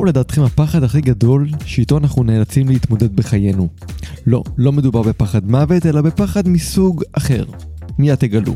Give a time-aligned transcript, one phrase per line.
[0.00, 3.68] מהו לדעתכם הפחד הכי גדול שאיתו אנחנו נאלצים להתמודד בחיינו?
[4.26, 7.44] לא, לא מדובר בפחד מוות, אלא בפחד מסוג אחר.
[7.98, 8.54] מיד תגלו.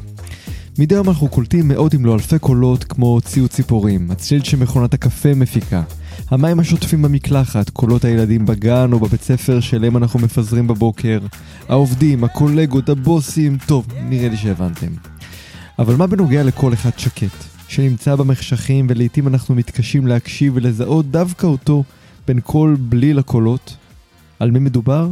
[0.78, 5.34] מדי יום אנחנו קולטים מאות אם לא אלפי קולות כמו ציוץ ציפורים, הצליל שמכונת הקפה
[5.34, 5.82] מפיקה,
[6.28, 11.18] המים השוטפים במקלחת, קולות הילדים בגן או בבית ספר שאליהם אנחנו מפזרים בבוקר,
[11.68, 14.92] העובדים, הקולגות, הבוסים, טוב, נראה לי שהבנתם.
[15.78, 21.84] אבל מה בנוגע לכל אחד שקט, שנמצא במחשכים ולעיתים אנחנו מתקשים להקשיב ולזהות דווקא אותו
[22.26, 23.76] בין כל בליל הקולות?
[24.40, 25.08] על מי מדובר?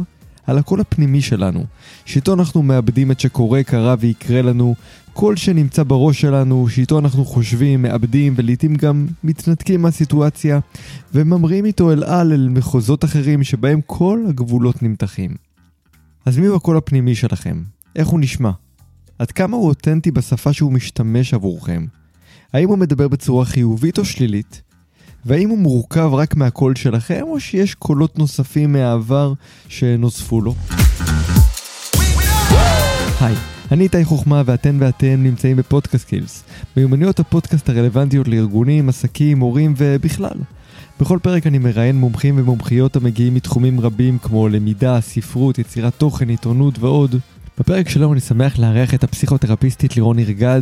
[0.47, 1.65] על הקול הפנימי שלנו,
[2.05, 4.75] שאיתו אנחנו מאבדים את שקורה, קרה ויקרה לנו,
[5.13, 10.59] קול שנמצא בראש שלנו, שאיתו אנחנו חושבים, מאבדים ולעיתים גם מתנתקים מהסיטואציה,
[11.13, 15.31] וממריאים איתו אל על אל מחוזות אחרים שבהם כל הגבולות נמתחים.
[16.25, 17.63] אז מיהו הקול הפנימי שלכם?
[17.95, 18.51] איך הוא נשמע?
[19.19, 21.85] עד כמה הוא אותנטי בשפה שהוא משתמש עבורכם?
[22.53, 24.61] האם הוא מדבר בצורה חיובית או שלילית?
[25.25, 29.33] והאם הוא מורכב רק מהקול שלכם, או שיש קולות נוספים מהעבר
[29.67, 30.55] שנוספו לו?
[33.21, 33.35] היי,
[33.71, 36.43] אני איתי חוכמה ואתן ואתם נמצאים בפודקאסט קילס,
[36.77, 40.37] מיומנויות הפודקאסט הרלוונטיות לארגונים, עסקים, הורים ובכלל.
[40.99, 46.79] בכל פרק אני מראיין מומחים ומומחיות המגיעים מתחומים רבים כמו למידה, ספרות, יצירת תוכן, עיתונות
[46.79, 47.15] ועוד.
[47.59, 50.61] בפרק שלנו אני שמח לארח את הפסיכותרפיסטית לירון ירגד,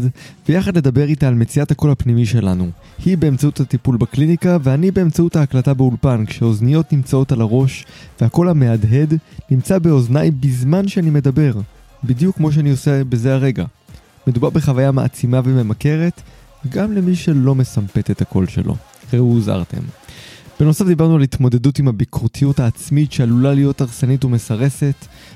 [0.49, 2.69] ויחד לדבר איתה על מציאת הקול הפנימי שלנו.
[3.05, 7.85] היא באמצעות הטיפול בקליניקה, ואני באמצעות ההקלטה באולפן, כשאוזניות נמצאות על הראש,
[8.21, 9.13] והקול המהדהד
[9.51, 11.53] נמצא באוזניי בזמן שאני מדבר,
[12.03, 13.65] בדיוק כמו שאני עושה בזה הרגע.
[14.27, 16.21] מדובר בחוויה מעצימה וממכרת,
[16.69, 18.75] גם למי שלא מסמפת את הקול שלו.
[19.13, 19.81] ראו הוזהרתם.
[20.61, 24.95] בנוסף דיברנו על התמודדות עם הביקורתיות העצמית שעלולה להיות הרסנית ומסרסת,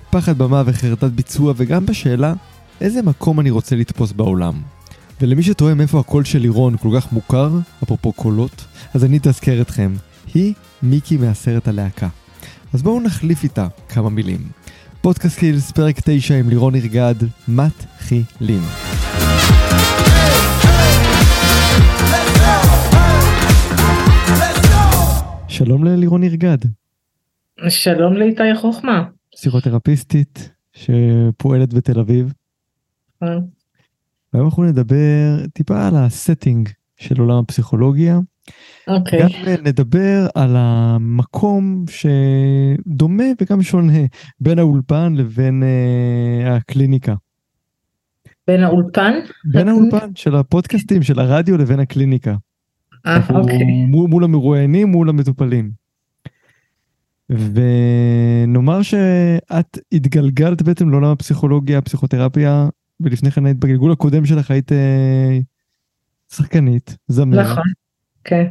[0.09, 2.34] פחד במה וחרדת ביצוע וגם בשאלה
[2.81, 4.53] איזה מקום אני רוצה לתפוס בעולם.
[5.22, 7.52] ולמי שתוהה מאיפה הקול של לירון כל כך מוכר,
[7.84, 9.94] אפרופו קולות, אז אני אתזכר אתכם,
[10.34, 10.53] היא
[10.84, 12.07] מיקי מהסרט הלהקה.
[12.74, 14.42] אז בואו נחליף איתה כמה מילים.
[15.02, 17.16] פודקאסט קילס, פרק 9 עם לירון ירגד,
[17.47, 18.62] מתחילים.
[25.56, 26.58] שלום ללירון ירגד.
[27.70, 29.04] שלום לאיתי חוכמה.
[29.32, 32.34] פסיכותרפיסטית שפועלת בתל אביב.
[33.22, 33.48] נכון.
[34.34, 38.20] והיום אנחנו נדבר טיפה על הסטינג של עולם הפסיכולוגיה.
[38.88, 39.22] אוקיי.
[39.22, 39.30] גם
[39.64, 44.00] נדבר על המקום שדומה וגם שונה
[44.40, 47.16] בין האולפן לבין uh, הקליניקה.
[48.48, 49.14] בין האולפן?
[49.46, 52.36] בין האולפן של הפודקאסטים של הרדיו לבין הקליניקה.
[53.08, 53.86] אה, אנחנו אוקיי.
[53.88, 55.72] מול, מול המרואיינים מול המטופלים.
[57.30, 65.40] ונאמר שאת התגלגלת בעצם לעולם הפסיכולוגיה, הפסיכותרפיה, ולפני כן היית בגלגול הקודם שלך היית אה,
[66.34, 67.42] שחקנית, זמר.
[67.42, 67.64] נכון.
[68.24, 68.46] כן.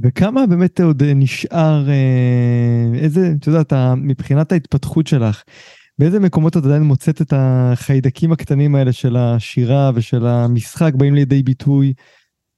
[0.00, 5.42] וכמה באמת עוד נשאר, אה, איזה, את יודעת, מבחינת ההתפתחות שלך,
[5.98, 11.42] באיזה מקומות את עדיין מוצאת את החיידקים הקטנים האלה של השירה ושל המשחק באים לידי
[11.42, 11.92] ביטוי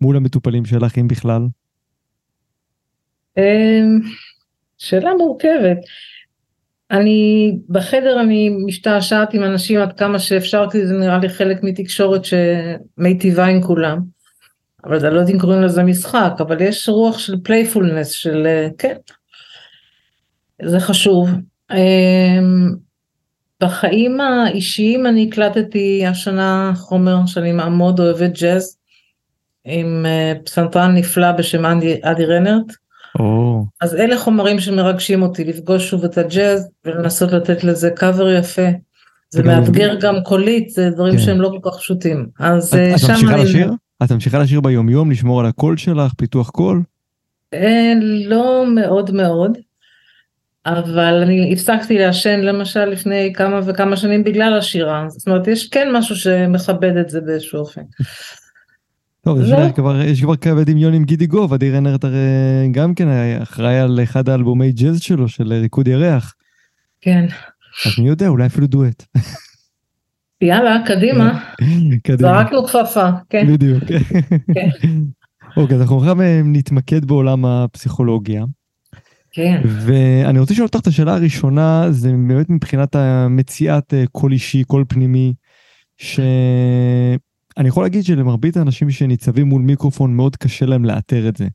[0.01, 1.43] מול המטופלים שלך, אם בכלל?
[3.39, 4.01] אמ,
[4.79, 5.79] שאלה מורכבת.
[6.91, 12.23] אני בחדר אני משתעשעת עם אנשים עד כמה שאפשר כי זה נראה לי חלק מתקשורת
[12.25, 13.99] שמיטיבה עם כולם.
[14.85, 18.69] אבל זה לא יודעת אם קוראים לזה משחק אבל יש רוח של playfulness של אה,
[18.79, 18.97] כן.
[20.63, 21.31] זה חשוב.
[21.71, 22.75] אמ,
[23.63, 28.76] בחיים האישיים אני הקלטתי השנה חומר שאני מאוד אוהבת ג'אז
[29.67, 32.73] עם אה, פסנתרן נפלא בשם עדי, עדי רנרט.
[33.19, 38.69] או, אז אלה חומרים שמרגשים אותי, לפגוש שוב את הג'אז ולנסות לתת לזה קאבר יפה.
[39.31, 41.21] זה מאתגר גם קולית, זה דברים כן.
[41.21, 42.27] שהם לא כל כך פשוטים.
[42.39, 43.45] אז את, אה, את שם ממשיכה אני...
[43.45, 43.73] לשיר?
[44.05, 46.83] את ממשיכה לשיר ביומיום, לשמור על הקול שלך, פיתוח קול?
[47.55, 47.93] אה,
[48.27, 49.59] לא מאוד מאוד,
[50.67, 55.05] אבל אני הפסקתי לעשן למשל לפני כמה וכמה שנים בגלל השירה.
[55.09, 57.83] זאת אומרת, יש כן משהו שמכבד את זה באיזשהו אופן.
[59.27, 59.73] טוב, יש לא.
[59.73, 62.19] כבר, קווי דמיון עם גידי גוב, עדי רנרט הרי
[62.71, 63.09] גם כן
[63.43, 66.35] אחראי על אחד האלבומי ג'אז שלו, של ריקוד ירח.
[67.01, 67.27] כן.
[67.87, 69.05] אז מי יודע, אולי אפילו דואט.
[70.41, 71.41] יאללה, קדימה.
[72.07, 72.43] קדימה.
[72.43, 73.47] זרקנו כפפה, כן.
[73.53, 73.85] בדיוק.
[74.55, 74.69] כן.
[75.57, 78.45] אוקיי, אז אנחנו עכשיו אה, נתמקד בעולם הפסיכולוגיה.
[79.31, 79.61] כן.
[79.65, 84.85] ואני רוצה לשאול אותך את השאלה הראשונה, זה באמת מבחינת המציאת אה, קול אישי, קול
[84.89, 85.35] פנימי,
[87.57, 91.49] שאני יכול להגיד שלמרבית האנשים שניצבים מול מיקרופון מאוד קשה להם לאתר את זה.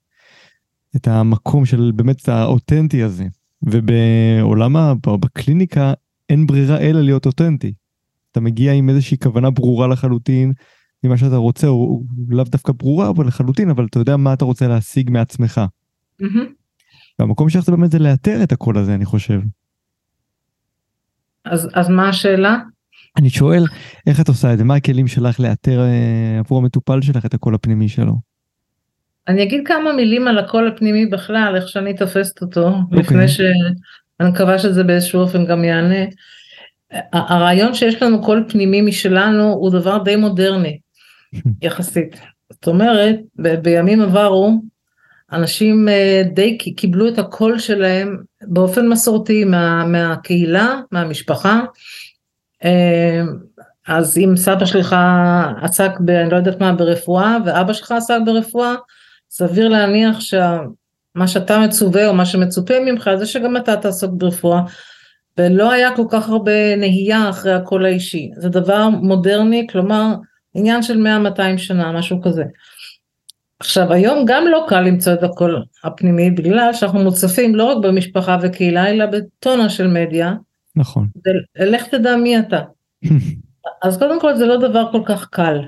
[0.95, 3.25] את המקום של באמת האותנטי הזה.
[3.63, 5.93] ובעולם, בקליניקה
[6.29, 7.73] אין ברירה אלא להיות אותנטי.
[8.31, 10.53] אתה מגיע עם איזושהי כוונה ברורה לחלוטין,
[11.03, 14.45] ממה שאתה רוצה, או או לאו דווקא ברורה, אבל לחלוטין, אבל אתה יודע מה אתה
[14.45, 15.61] רוצה להשיג מעצמך.
[16.19, 16.45] מהמם.
[17.19, 19.41] והמקום שלך זה באמת זה לאתר את הקול הזה, אני חושב.
[21.45, 22.57] אז, אז מה השאלה?
[23.17, 23.63] אני שואל,
[24.07, 24.63] איך את עושה את זה?
[24.63, 28.13] מה הכלים שלך לאתר אה, עבור המטופל שלך את הקול הפנימי שלו?
[29.27, 32.81] אני אגיד כמה מילים על הקול הפנימי בכלל, איך שאני תופסת אותו, okay.
[32.83, 32.99] אוקיי.
[32.99, 36.05] לפני שאני מקווה שזה באיזשהו אופן גם יענה.
[37.13, 40.79] הרעיון שיש לנו קול פנימי משלנו הוא דבר די מודרני,
[41.61, 42.21] יחסית.
[42.49, 44.61] זאת אומרת, ב- בימים עברו,
[45.31, 51.61] אנשים אה, די קיבלו את הקול שלהם באופן מסורתי מה, מהקהילה, מהמשפחה.
[52.65, 53.21] אה,
[53.87, 54.95] אז אם סבא שלך
[55.61, 56.09] עסק ב...
[56.09, 58.75] אני לא יודעת מה, ברפואה, ואבא שלך עסק ברפואה,
[59.29, 64.61] סביר להניח שמה שאתה מצווה או מה שמצופה ממך זה שגם אתה תעסוק ברפואה.
[65.37, 68.29] ולא היה כל כך הרבה נהייה אחרי הקול האישי.
[68.37, 70.13] זה דבר מודרני, כלומר
[70.53, 72.43] עניין של 100-200 שנה, משהו כזה.
[73.59, 78.37] עכשיו היום גם לא קל למצוא את הקול הפנימי בגלל שאנחנו מוצפים לא רק במשפחה
[78.41, 80.33] וקהילה אלא בטונה של מדיה.
[80.75, 81.07] נכון.
[81.55, 82.61] לך תדע מי אתה.
[83.83, 85.59] אז קודם כל זה לא דבר כל כך קל.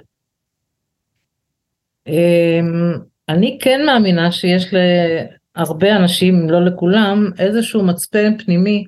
[2.07, 2.93] אמ,
[3.29, 8.85] אני כן מאמינה שיש להרבה אנשים, לא לכולם, איזשהו מצפן פנימי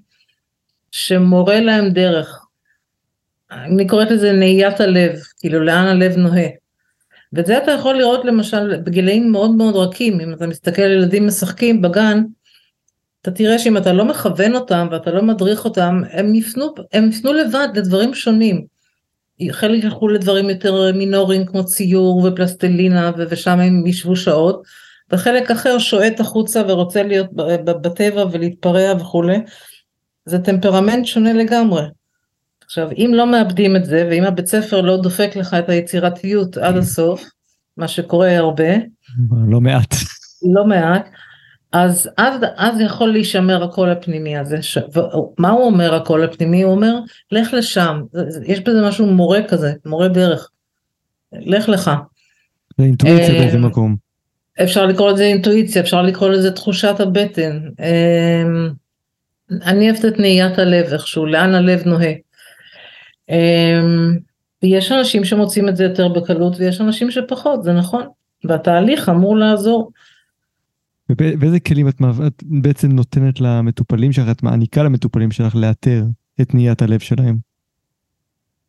[0.92, 2.46] שמורה להם דרך.
[3.52, 6.48] אני קוראת לזה נהיית הלב, כאילו לאן הלב נוהה.
[7.34, 11.28] ואת זה אתה יכול לראות למשל בגילאים מאוד מאוד רכים, אם אתה מסתכל על ילדים
[11.28, 12.24] משחקים בגן,
[13.26, 17.34] אתה תראה שאם אתה לא מכוון אותם ואתה לא מדריך אותם, הם יפנו, הם יפנו
[17.34, 18.66] לבד לדברים שונים.
[19.52, 24.64] חלק ילכו לדברים יותר מינוריים כמו ציור ופלסטלינה ושם הם ישבו שעות,
[25.12, 27.28] וחלק אחר שועט החוצה ורוצה להיות
[27.66, 29.38] בטבע ולהתפרע וכולי.
[30.26, 31.84] זה טמפרמנט שונה לגמרי.
[32.66, 36.78] עכשיו אם לא מאבדים את זה ואם הבית ספר לא דופק לך את היצירתיות עד
[36.78, 37.24] הסוף,
[37.78, 38.74] מה שקורה הרבה,
[39.48, 39.96] לא מעט,
[40.56, 41.10] לא מעט,
[41.76, 44.78] אז אז, אז יכול להישמר הקול הפנימי הזה, ש...
[45.38, 46.62] מה הוא אומר הקול הפנימי?
[46.62, 46.94] הוא אומר
[47.32, 48.02] לך לשם,
[48.46, 50.50] יש בזה משהו מורה כזה, מורה דרך,
[51.34, 51.92] לך לך.
[52.78, 53.96] זה אינטואיציה אה, באיזה מקום.
[54.64, 57.60] אפשר לקרוא לזה אינטואיציה, אפשר לקרוא לזה תחושת הבטן.
[57.80, 58.44] אה,
[59.66, 62.14] אני אוהבת את נהיית הלב איכשהו, לאן הלב נוהה.
[63.30, 64.18] אמ,
[64.64, 68.08] יש אנשים שמוצאים את זה יותר בקלות ויש אנשים שפחות, זה נכון,
[68.44, 69.92] והתהליך אמור לעזור.
[71.10, 71.96] ואיזה כלים את,
[72.28, 76.04] את בעצם נותנת למטופלים שלך, את מעניקה למטופלים שלך לאתר
[76.42, 77.38] את נהיית הלב שלהם?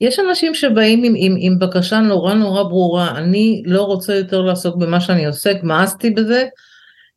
[0.00, 4.77] יש אנשים שבאים עם, עם, עם בקשה נורא נורא ברורה, אני לא רוצה יותר לעסוק
[4.77, 6.47] במה שאני עוסק, מאסתי בזה.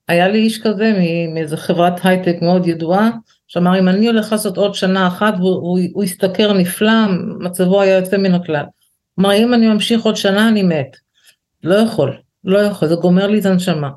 [0.08, 0.94] היה לי איש כזה
[1.34, 3.10] מאיזה חברת הייטק מאוד ידועה,
[3.48, 7.08] שאמר אם אני הולך לעשות עוד שנה אחת והוא השתכר נפלא,
[7.40, 8.66] מצבו היה יוצא מן הכלל.
[9.16, 10.98] כלומר אם אני ממשיך עוד שנה אני מת.
[11.64, 13.90] לא יכול, לא יכול, זה גומר לי את הנשמה.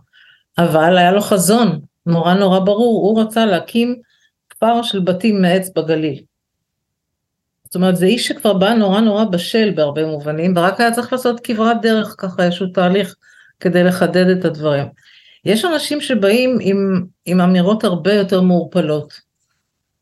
[0.59, 3.97] אבל היה לו חזון נורא נורא ברור, הוא רצה להקים
[4.51, 6.23] כפר של בתים מעץ בגליל.
[7.65, 11.41] זאת אומרת זה איש שכבר בא נורא נורא בשל בהרבה מובנים ורק היה צריך לעשות
[11.41, 13.15] כברת דרך ככה איזשהו תהליך
[13.61, 14.87] כדי לחדד את הדברים.
[15.45, 19.13] יש אנשים שבאים עם, עם אמירות הרבה יותר מעורפלות.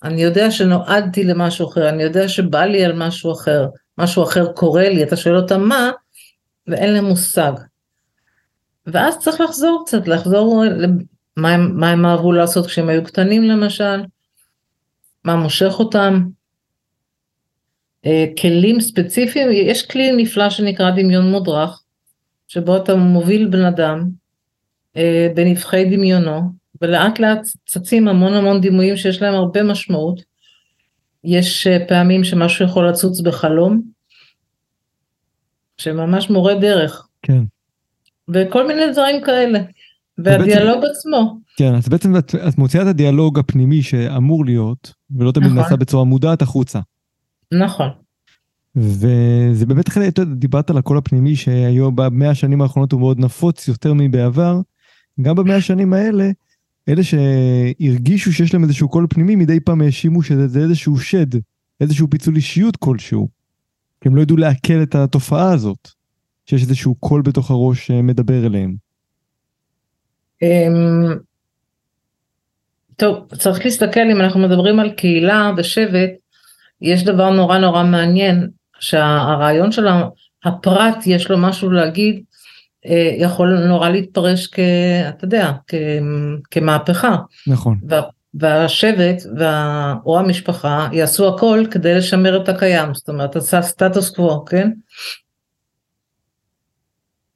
[0.03, 3.67] אני יודע שנועדתי למשהו אחר, אני יודע שבא לי על משהו אחר,
[3.99, 5.91] משהו אחר קורה לי, אתה שואל אותם מה,
[6.67, 7.53] ואין להם מושג.
[8.93, 10.65] ואז צריך לחזור קצת, לחזור
[11.37, 14.03] למה הם, אהבו לעשות כשהם היו קטנים למשל,
[15.25, 16.27] מה מושך אותם,
[18.07, 21.83] אה, כלים ספציפיים, יש כלי נפלא שנקרא דמיון מודרך,
[22.49, 24.09] שבו אתה מוביל בן אדם
[24.97, 26.41] אה, בנבחי דמיונו,
[26.83, 30.23] ולאט לאט צצים המון המון דימויים שיש להם הרבה משמעות.
[31.25, 33.83] יש אה, פעמים שמשהו יכול לצוץ בחלום,
[35.79, 37.07] שממש מורה דרך.
[37.23, 37.43] כן.
[38.35, 39.59] וכל מיני דברים כאלה.
[40.19, 41.39] והדיאלוג בעצם, עצמו.
[41.57, 45.59] כן, אז בעצם את, את מוציאה את הדיאלוג הפנימי שאמור להיות, ולא תמיד נכון.
[45.59, 46.81] נעשה בצורה מודעת החוצה.
[47.53, 47.89] נכון.
[48.77, 53.95] וזה באמת חלק, דיברת על הקול הפנימי שהיום במאה השנים האחרונות הוא מאוד נפוץ יותר
[53.95, 54.61] מבעבר.
[55.21, 56.31] גם במאה השנים האלה
[56.89, 61.27] אלה שהרגישו שיש להם איזשהו קול פנימי, מדי פעם האשימו שזה איזשהו שד,
[61.81, 63.29] איזשהו פיצול אישיות כלשהו.
[64.01, 65.89] כי הם לא ידעו לעכל את התופעה הזאת,
[66.51, 68.75] שיש איזשהו קול בתוך הראש שמדבר אליהם.
[70.43, 71.17] אמ,
[72.97, 76.11] טוב, צריך להסתכל אם אנחנו מדברים על קהילה ושבט,
[76.81, 78.49] יש דבר נורא נורא מעניין,
[78.81, 79.87] שהרעיון של
[80.45, 82.23] הפרט יש לו משהו להגיד
[82.87, 84.59] אה, יכול נורא להתפרש כ...
[85.09, 85.75] אתה יודע, כ...
[86.51, 87.17] כמהפכה.
[87.47, 87.79] נכון.
[87.89, 88.01] וה...
[88.35, 89.95] והשבט וה...
[90.07, 94.71] או המשפחה יעשו הכל כדי לשמר את הקיים, זאת אומרת, עשה סטטוס קוו, כן?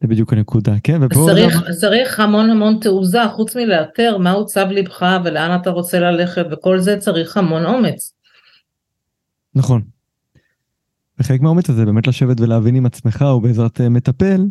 [0.04, 1.08] זה בדיוק הנקודה, כן.
[1.08, 1.72] צריך, גם...
[1.80, 6.96] צריך המון המון תעוזה, חוץ מלאתר מהו צו לבך ולאן אתה רוצה ללכת וכל זה
[6.96, 8.14] צריך המון אומץ.
[9.54, 9.82] נכון.
[11.18, 14.46] וחלק מהאומץ הזה באמת לשבת ולהבין עם עצמך או בעזרת אה, מטפל,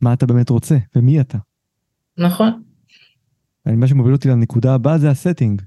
[0.00, 1.38] מה אתה באמת רוצה ומי אתה.
[2.18, 2.62] נכון.
[3.66, 5.62] מה שמוביל אותי לנקודה הבאה זה ה setting.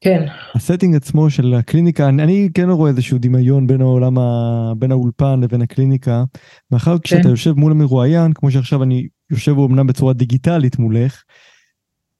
[0.00, 0.26] כן.
[0.54, 4.92] ה setting עצמו של הקליניקה, אני, אני כן רואה איזשהו דמיון בין העולם, ה, בין
[4.92, 6.24] האולפן לבין הקליניקה.
[6.70, 7.02] מאחר כן.
[7.02, 11.22] כשאתה יושב מול המרואיין, כמו שעכשיו אני יושב אמנם בצורה דיגיטלית מולך,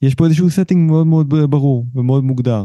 [0.02, 2.64] יש פה איזשהו setting מאוד מאוד ברור ומאוד מוגדר.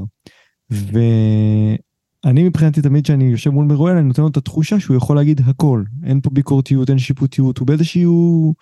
[0.70, 5.42] ואני מבחינתי תמיד כשאני יושב מול מרואיין, אני נותן לו את התחושה שהוא יכול להגיד
[5.46, 5.84] הכל.
[6.06, 8.54] אין פה ביקורתיות, אין שיפוטיות, הוא באיזשהו...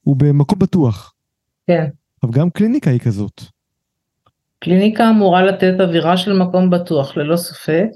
[0.00, 1.14] הוא במקום בטוח.
[1.66, 1.84] כן.
[2.22, 3.42] אבל גם קליניקה היא כזאת.
[4.60, 7.86] קליניקה אמורה לתת אווירה של מקום בטוח, ללא ספק.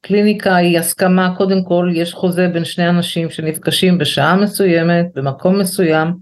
[0.00, 6.12] קליניקה היא הסכמה, קודם כל יש חוזה בין שני אנשים שנפגשים בשעה מסוימת, במקום מסוים,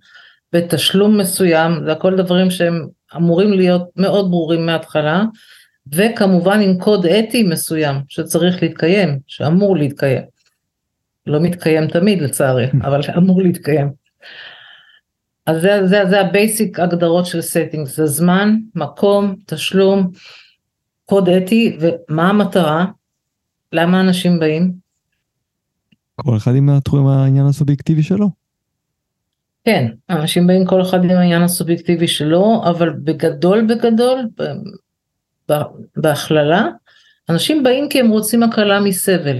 [0.52, 5.24] בתשלום מסוים, זה הכל דברים שהם אמורים להיות מאוד ברורים מההתחלה,
[5.92, 10.22] וכמובן עם קוד אתי מסוים שצריך להתקיים, שאמור להתקיים.
[11.26, 13.92] לא מתקיים תמיד לצערי, אבל אמור להתקיים.
[15.48, 20.10] אז זה, זה, זה ה basic הגדרות של setting, זה זמן, מקום, תשלום,
[21.04, 22.86] קוד אתי, ומה המטרה?
[23.72, 24.72] למה אנשים באים?
[26.14, 28.30] כל אחד עם התחום העניין הסובייקטיבי שלו.
[29.64, 34.28] כן, אנשים באים כל אחד עם העניין הסובייקטיבי שלו, אבל בגדול בגדול,
[35.96, 36.66] בהכללה,
[37.28, 39.38] אנשים באים כי הם רוצים הקלה מסבל.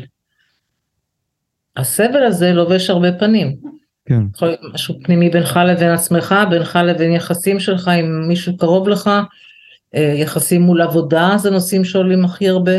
[1.77, 3.78] הסבל הזה לובש הרבה פנים.
[4.09, 4.23] כן.
[4.35, 9.11] יכול להיות משהו פנימי בינך לבין עצמך, בינך לבין יחסים שלך עם מישהו קרוב לך,
[9.95, 12.73] אה, יחסים מול עבודה זה נושאים שעולים הכי הרבה,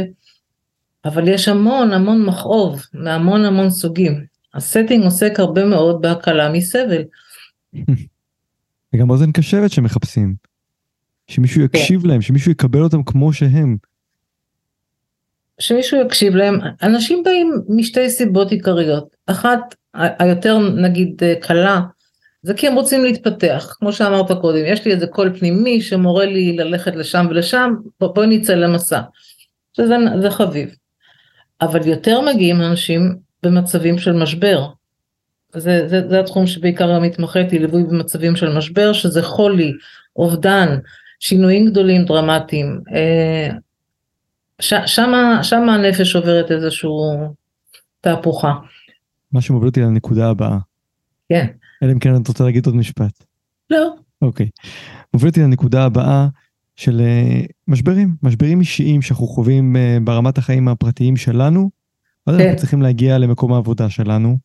[1.05, 4.25] אבל יש המון המון מכאוב מהמון המון סוגים.
[4.53, 7.01] ה setting עוסק הרבה מאוד בהקלה מסבל.
[8.93, 10.33] וגם אוזן קשבת שמחפשים.
[11.27, 11.65] שמישהו כן.
[11.65, 12.07] יקשיב כן.
[12.07, 13.77] להם, שמישהו יקבל אותם כמו שהם.
[15.59, 21.81] שמישהו יקשיב להם, אנשים באים משתי סיבות עיקריות, אחת היותר נגיד אה, קלה,
[22.41, 26.57] זה כי הם רוצים להתפתח, כמו שאמרת קודם, יש לי איזה קול פנימי שמורה לי
[26.57, 29.01] ללכת לשם ולשם, בואי נצא למסע,
[29.73, 30.69] שזה זה חביב.
[31.61, 34.65] אבל יותר מגיעים אנשים במצבים של משבר.
[35.53, 39.71] זה, זה, זה התחום שבעיקר גם התמחיתי, ליווי במצבים של משבר, שזה חולי,
[40.15, 40.77] אובדן,
[41.19, 42.81] שינויים גדולים דרמטיים.
[44.59, 47.13] אה, ש, שמה, שמה הנפש עוברת איזשהו
[48.01, 48.53] תהפוכה.
[49.31, 50.57] מה שמוביל אותי לנקודה הבאה.
[51.29, 51.47] כן.
[51.83, 53.23] אלא אם כן את רוצה להגיד עוד משפט.
[53.69, 53.93] לא.
[54.21, 54.49] אוקיי.
[55.13, 56.27] מוביל אותי לנקודה הבאה
[56.75, 61.69] של uh, משברים, משברים אישיים שאנחנו חווים uh, ברמת החיים הפרטיים שלנו,
[62.27, 62.41] אז כן.
[62.41, 64.37] אנחנו צריכים להגיע למקום העבודה שלנו.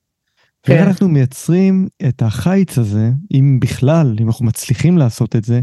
[0.63, 0.73] כן.
[0.73, 5.61] ואיך אנחנו מייצרים את החיץ הזה, אם בכלל, אם אנחנו מצליחים לעשות את זה,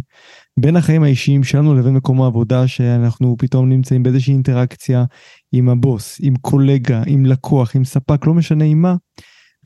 [0.61, 5.03] בין החיים האישיים שלנו לבין מקום העבודה, שאנחנו פתאום נמצאים באיזושהי אינטראקציה
[5.51, 8.95] עם הבוס, עם קולגה, עם לקוח, עם ספק, לא משנה עם מה,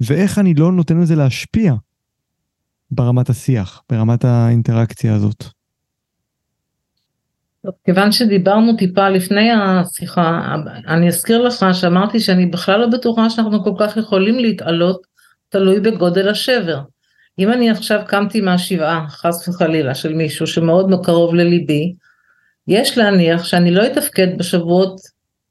[0.01, 1.73] ואיך אני לא נותן לזה להשפיע
[2.91, 5.43] ברמת השיח, ברמת האינטראקציה הזאת.
[7.85, 10.55] כיוון שדיברנו טיפה לפני השיחה,
[10.87, 15.01] אני אזכיר לך שאמרתי שאני בכלל לא בטוחה שאנחנו כל כך יכולים להתעלות,
[15.49, 16.81] תלוי בגודל השבר.
[17.39, 21.93] אם אני עכשיו קמתי מהשבעה, חס וחלילה, של מישהו שמאוד קרוב לליבי,
[22.67, 25.01] יש להניח שאני לא אתפקד בשבועות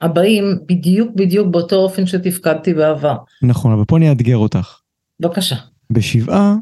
[0.01, 3.17] הבאים בדיוק בדיוק באותו אופן שתפקדתי בעבר.
[3.43, 4.79] נכון, אבל פה אני אאתגר אותך.
[5.21, 5.57] בבקשה.
[5.91, 6.55] בשבעה,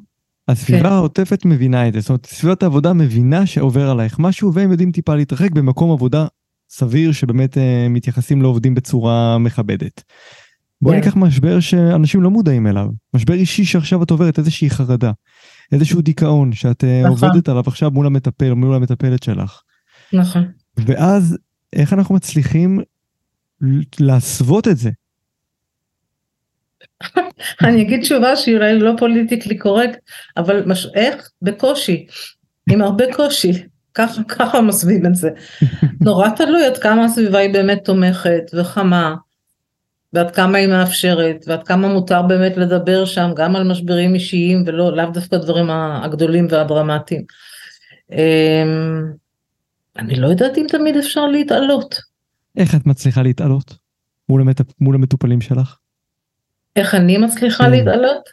[0.49, 0.95] הסביבה כן.
[0.95, 5.15] העוטפת מבינה את זה, זאת אומרת, סביבת העבודה מבינה שעובר עלייך משהו, והם יודעים טיפה
[5.15, 6.27] להתרחק במקום עבודה
[6.71, 10.03] סביר שבאמת אה, מתייחסים לעובדים בצורה מכבדת.
[10.83, 11.05] בואי כן.
[11.05, 15.11] ניקח משבר שאנשים לא מודעים אליו, משבר אישי שעכשיו את עוברת איזושהי חרדה,
[15.73, 17.29] איזשהו דיכאון שאת אה, נכון.
[17.29, 19.61] עובדת עליו עכשיו מול המטפל, מול המטפלת שלך.
[20.13, 20.49] נכון.
[20.77, 21.39] ואז
[21.73, 22.81] איך אנחנו מצליחים
[24.01, 24.91] להסוות את זה?
[27.65, 29.99] אני אגיד תשובה שהיא אולי לא פוליטיקלי קורקט,
[30.37, 30.87] אבל מש...
[30.95, 31.31] איך?
[31.43, 32.07] בקושי,
[32.71, 33.53] עם הרבה קושי,
[33.95, 35.31] ככה, ככה מסווים את זה.
[36.05, 39.15] נורא תלוי עד כמה הסביבה היא באמת תומכת וחמה.
[40.13, 44.97] ועד כמה היא מאפשרת, ועד כמה מותר באמת לדבר שם גם על משברים אישיים ולא,
[44.97, 47.23] לאו דווקא הדברים הגדולים והדרמטיים.
[48.13, 49.13] אמ,
[49.99, 52.01] אני לא יודעת אם תמיד אפשר להתעלות.
[52.57, 53.77] איך את מצליחה להתעלות
[54.29, 54.61] מול, המט...
[54.81, 55.77] מול המטופלים שלך?
[56.77, 57.71] איך אני מצליחה כן.
[57.71, 58.29] להתעלות?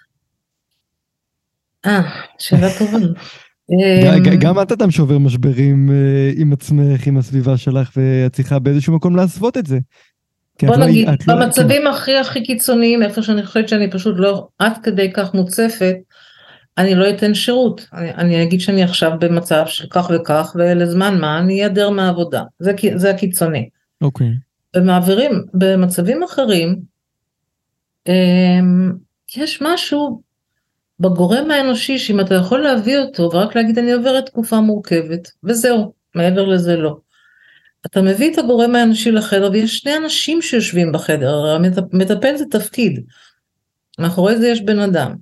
[1.85, 2.01] אה,
[2.39, 2.97] שאלה טובה.
[3.71, 8.95] אמ, גם את אדם שעובר משברים אה, עם עצמך, עם הסביבה שלך, ואת צריכה באיזשהו
[8.95, 9.79] מקום להסוות את זה.
[10.63, 11.89] בוא לא נגיד, לא, במצבים לא...
[11.89, 15.95] הכי הכי קיצוניים, איפה שאני חושבת שאני פשוט לא עד כדי כך מוצפת,
[16.77, 21.39] אני לא אתן שירות, אני, אני אגיד שאני עכשיו במצב של כך וכך ולזמן מה
[21.39, 23.69] אני אעדר מהעבודה, זה, זה הקיצוני.
[24.01, 24.27] אוקיי.
[24.27, 24.79] Okay.
[24.79, 26.79] ומעבירים, במצבים אחרים,
[28.07, 28.91] אמ,
[29.37, 30.21] יש משהו
[30.99, 36.45] בגורם האנושי שאם אתה יכול להביא אותו ורק להגיד אני עוברת תקופה מורכבת וזהו, מעבר
[36.45, 36.97] לזה לא.
[37.85, 41.45] אתה מביא את הגורם האנושי לחדר ויש שני אנשים שיושבים בחדר,
[41.93, 43.03] המטפל זה תפקיד,
[43.99, 45.15] מאחורי זה יש בן אדם.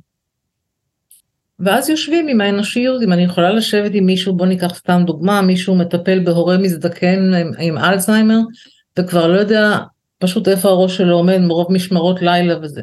[1.59, 5.75] ואז יושבים עם האנושיות, אם אני יכולה לשבת עם מישהו, בוא ניקח סתם דוגמה, מישהו
[5.75, 8.39] מטפל בהורה מזדקן עם, עם אלצהיימר,
[8.99, 9.77] וכבר לא יודע
[10.19, 12.81] פשוט איפה הראש שלו עומד מרוב משמרות לילה וזה.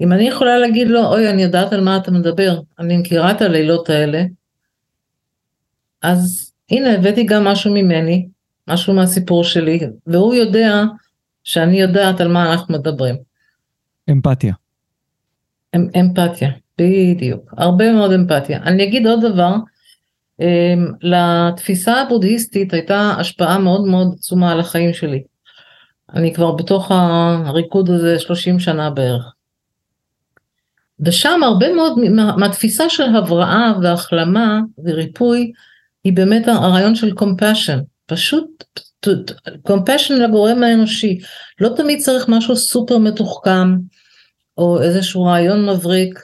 [0.00, 3.42] אם אני יכולה להגיד לו, אוי, אני יודעת על מה אתה מדבר, אני מכירה את
[3.42, 4.22] הלילות האלה,
[6.02, 8.28] אז הנה, הבאתי גם משהו ממני,
[8.68, 10.82] משהו מהסיפור שלי, והוא יודע
[11.44, 13.16] שאני יודעת על מה אנחנו מדברים.
[14.10, 14.54] אמפתיה.
[15.76, 18.62] אמ, אמפתיה, בדיוק, הרבה מאוד אמפתיה.
[18.62, 19.54] אני אגיד עוד דבר,
[20.40, 25.22] אמ, לתפיסה הבודהיסטית הייתה השפעה מאוד מאוד עצומה על החיים שלי.
[26.14, 26.90] אני כבר בתוך
[27.44, 29.32] הריקוד הזה 30 שנה בערך.
[31.00, 31.98] ושם הרבה מאוד
[32.36, 35.52] מהתפיסה של הבראה והחלמה וריפוי
[36.04, 38.64] היא באמת הרעיון של compassion, פשוט
[39.68, 41.18] compassion לגורם האנושי,
[41.60, 43.76] לא תמיד צריך משהו סופר מתוחכם
[44.58, 46.20] או איזשהו רעיון מבריק,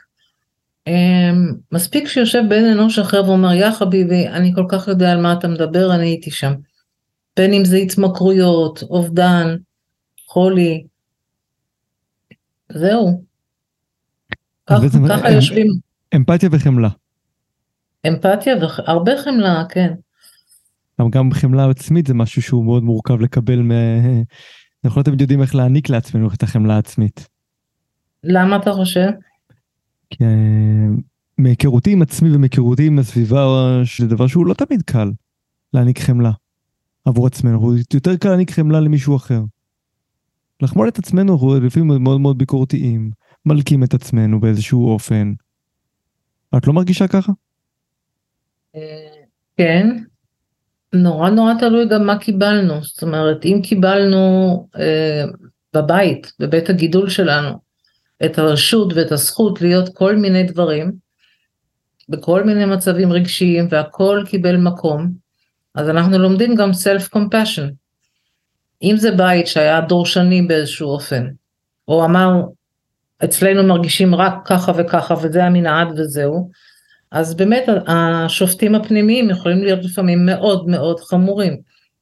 [0.86, 5.32] אמ, מספיק שיושב בן אנוש אחר ואומר יא חביבי אני כל כך יודע על מה
[5.32, 6.52] אתה מדבר אני הייתי שם,
[7.36, 9.56] בין אם זה התמכרויות, אובדן,
[10.28, 10.84] חולי,
[12.68, 13.22] זהו.
[15.08, 15.66] ככה יושבים.
[16.14, 16.88] אמפתיה וחמלה.
[18.06, 19.92] אמפתיה והרבה חמלה, כן.
[21.10, 23.70] גם חמלה עצמית זה משהו שהוא מאוד מורכב לקבל מ...
[24.84, 27.28] אנחנו לא תמיד יודעים איך להעניק לעצמנו את החמלה העצמית.
[28.24, 29.08] למה אתה חושב?
[30.10, 30.30] כי אה,
[31.38, 33.44] מהיכרותי עם עצמי ומהיכרותי עם הסביבה
[33.98, 35.10] זה דבר שהוא לא תמיד קל
[35.74, 36.30] להעניק חמלה
[37.04, 39.40] עבור עצמנו, יותר קל להעניק חמלה למישהו אחר.
[40.60, 43.10] לחמול את עצמנו אנחנו לפעמים מאוד מאוד ביקורתיים,
[43.46, 45.32] מלקים את עצמנו באיזשהו אופן.
[46.56, 47.32] את לא מרגישה ככה?
[49.56, 49.86] כן,
[50.92, 55.24] נורא נורא תלוי גם מה קיבלנו, זאת אומרת אם קיבלנו אה,
[55.74, 57.58] בבית, בבית הגידול שלנו,
[58.24, 60.92] את הרשות ואת הזכות להיות כל מיני דברים,
[62.08, 65.12] בכל מיני מצבים רגשיים והכל קיבל מקום,
[65.74, 67.70] אז אנחנו לומדים גם self compassion.
[68.82, 71.26] אם זה בית שהיה דורשני באיזשהו אופן,
[71.88, 72.42] או אמר,
[73.24, 76.50] אצלנו מרגישים רק ככה וככה וזה המנעד וזהו,
[77.12, 81.56] אז באמת השופטים הפנימיים יכולים להיות לפעמים מאוד מאוד חמורים,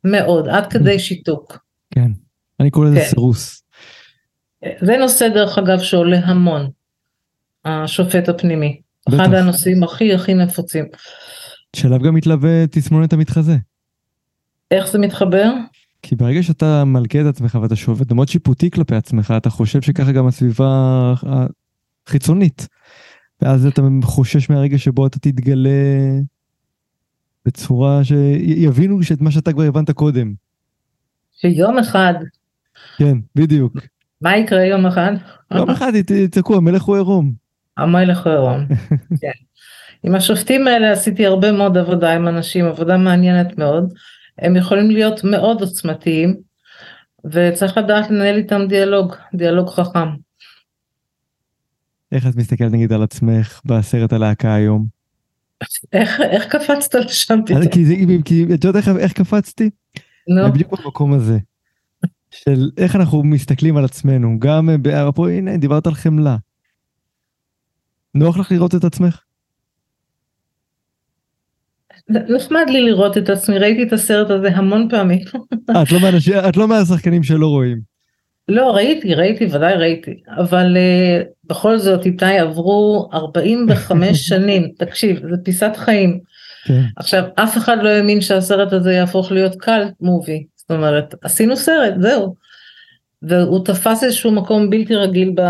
[0.05, 1.59] מאוד, עד כדי שיתוק.
[1.90, 2.11] כן,
[2.61, 3.07] אני קורא לזה כן.
[3.07, 3.62] סירוס.
[4.81, 6.70] זה נושא דרך אגב שעולה המון,
[7.64, 8.81] השופט הפנימי.
[9.09, 9.20] בטח.
[9.20, 10.85] אחד הנושאים הכי הכי נפוצים.
[11.77, 13.57] שאליו גם מתלווה תסמונת המתחזה.
[14.70, 15.53] איך זה מתחבר?
[16.03, 20.12] כי ברגע שאתה מלכה את עצמך ואתה אתה מאוד שיפוטי כלפי עצמך, אתה חושב שככה
[20.12, 21.14] גם הסביבה
[22.07, 22.68] החיצונית.
[23.42, 25.70] ואז אתה חושש מהרגע שבו אתה תתגלה
[27.46, 30.33] בצורה שיבינו את מה שאתה כבר הבנת קודם.
[31.33, 32.14] שיום אחד.
[32.96, 33.72] כן, בדיוק.
[34.20, 35.12] מה יקרה יום אחד?
[35.55, 37.33] יום אחד יצעקו המלך הוא עירום.
[37.76, 38.66] המלך הוא עירום,
[39.20, 39.31] כן.
[40.03, 43.92] עם השופטים האלה עשיתי הרבה מאוד עבודה עם אנשים, עבודה מעניינת מאוד.
[44.38, 46.37] הם יכולים להיות מאוד עוצמתיים,
[47.24, 50.09] וצריך לדעת לנהל איתם דיאלוג, דיאלוג חכם.
[52.12, 54.87] איך את מסתכלת נגיד על עצמך בסרט הלהקה היום?
[55.92, 57.68] איך, איך קפצת לשם פתאום?
[57.68, 57.94] כי, זה,
[58.25, 59.70] כי את יודעת איך, איך קפצתי?
[60.29, 60.46] נו.
[60.46, 60.51] No.
[60.51, 61.38] בדיוק במקום הזה.
[62.31, 64.68] של איך אנחנו מסתכלים על עצמנו, גם
[65.14, 66.37] פה הנה דיברת על חמלה.
[68.14, 69.20] נוח לך לראות את עצמך?
[72.09, 75.20] נחמד לי לראות את עצמי, ראיתי את הסרט הזה המון פעמים.
[75.83, 77.89] את לא, את לא מהשחקנים שלא רואים.
[78.48, 85.37] לא, ראיתי, ראיתי, ודאי ראיתי, אבל uh, בכל זאת איתי עברו 45 שנים, תקשיב, זה
[85.44, 86.20] פיסת חיים.
[86.64, 86.83] כן.
[86.96, 91.94] עכשיו, אף אחד לא האמין שהסרט הזה יהפוך להיות קל מובי, זאת אומרת, עשינו סרט,
[92.00, 92.35] זהו.
[93.22, 95.40] והוא תפס איזשהו מקום בלתי רגיל ב...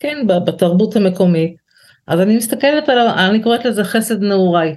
[0.00, 1.54] כן, בתרבות המקומית.
[2.06, 4.74] אז אני מסתכלת על, אני קוראת לזה חסד נעוריי.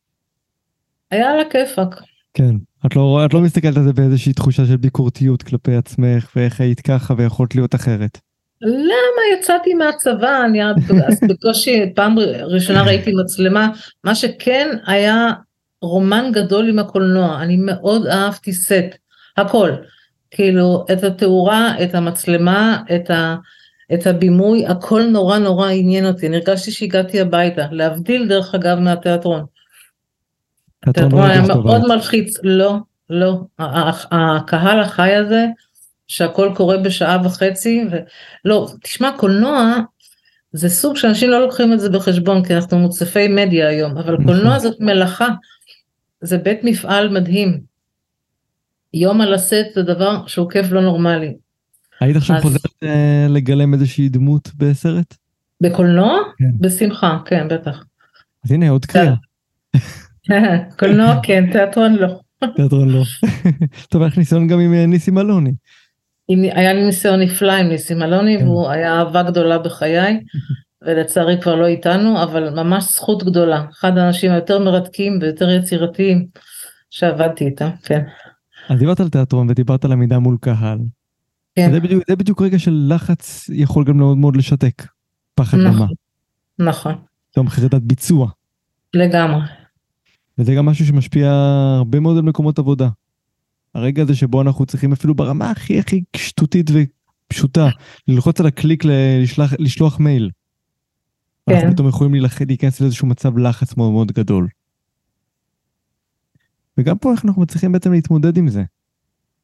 [1.10, 2.02] היה על הכיפאק.
[2.34, 2.54] כן,
[2.86, 6.80] את לא, את לא מסתכלת על זה באיזושהי תחושה של ביקורתיות כלפי עצמך, ואיך היית
[6.80, 8.18] ככה ויכולת להיות אחרת.
[8.62, 10.62] למה יצאתי מהצבא, אני
[11.06, 13.68] אז בקושי פעם ראשונה ראיתי מצלמה,
[14.04, 15.28] מה שכן היה
[15.82, 18.96] רומן גדול עם הקולנוע, אני מאוד אהבתי סט,
[19.36, 19.70] הכל,
[20.30, 23.36] כאילו את התאורה, את המצלמה, את ה...
[23.94, 29.51] את הבימוי, הכל נורא נורא עניין אותי, אני הרגשתי שהגעתי הביתה, להבדיל דרך אגב מהתיאטרון.
[30.86, 32.76] התיאטרון היה מאוד מלחיץ, לא,
[33.10, 33.40] לא,
[34.10, 35.46] הקהל החי הזה,
[36.08, 39.74] שהכל קורה בשעה וחצי, ולא, תשמע, קולנוע
[40.52, 44.24] זה סוג שאנשים לא לוקחים את זה בחשבון, כי אנחנו מוצפי מדיה היום, אבל נכון.
[44.26, 45.28] קולנוע זאת מלאכה,
[46.20, 47.60] זה בית מפעל מדהים.
[48.94, 51.34] יום על הסט זה דבר שהוא כיף לא נורמלי.
[52.00, 52.42] היית עכשיו אז...
[52.42, 55.14] חוזרת אה, לגלם איזושהי דמות בסרט?
[55.60, 56.18] בקולנוע?
[56.38, 56.50] כן.
[56.60, 57.84] בשמחה, כן, בטח.
[58.44, 59.14] אז הנה עוד קריאה.
[60.78, 62.08] קולנוע כן, תיאטרון לא.
[62.56, 63.02] תיאטרון לא.
[63.90, 65.52] טוב, היה לך ניסיון גם עם אה, ניסים אלוני.
[66.28, 68.46] היה לי ניסיון נפלא עם ניסים אלוני, כן.
[68.46, 70.20] והוא היה אהבה גדולה בחיי,
[70.82, 73.64] ולצערי כבר לא איתנו, אבל ממש זכות גדולה.
[73.72, 76.26] אחד האנשים היותר מרתקים ויותר יצירתיים
[76.90, 78.02] שעבדתי איתם, כן.
[78.68, 80.78] אז דיברת על תיאטרון ודיברת על עמידה מול קהל.
[81.56, 81.72] כן.
[81.72, 84.82] זה בדיוק, זה בדיוק רגע של לחץ יכול גם מאוד מאוד לשתק.
[85.34, 85.88] פחד נכון,
[86.58, 86.70] במה.
[86.70, 86.94] נכון.
[87.38, 88.28] גם חרדת ביצוע.
[88.94, 89.61] לגמרי.
[90.42, 91.30] וזה גם משהו שמשפיע
[91.78, 92.88] הרבה מאוד על מקומות עבודה.
[93.74, 97.68] הרגע הזה שבו אנחנו צריכים אפילו ברמה הכי הכי שטותית ופשוטה,
[98.08, 100.30] ללחוץ על הקליק לשלוח, לשלוח מייל.
[101.50, 101.54] כן.
[101.54, 102.14] אנחנו פתאום יכולים
[102.48, 104.48] להיכנס לאיזשהו מצב לחץ מאוד מאוד גדול.
[106.78, 108.62] וגם פה איך אנחנו מצליחים בעצם להתמודד עם זה.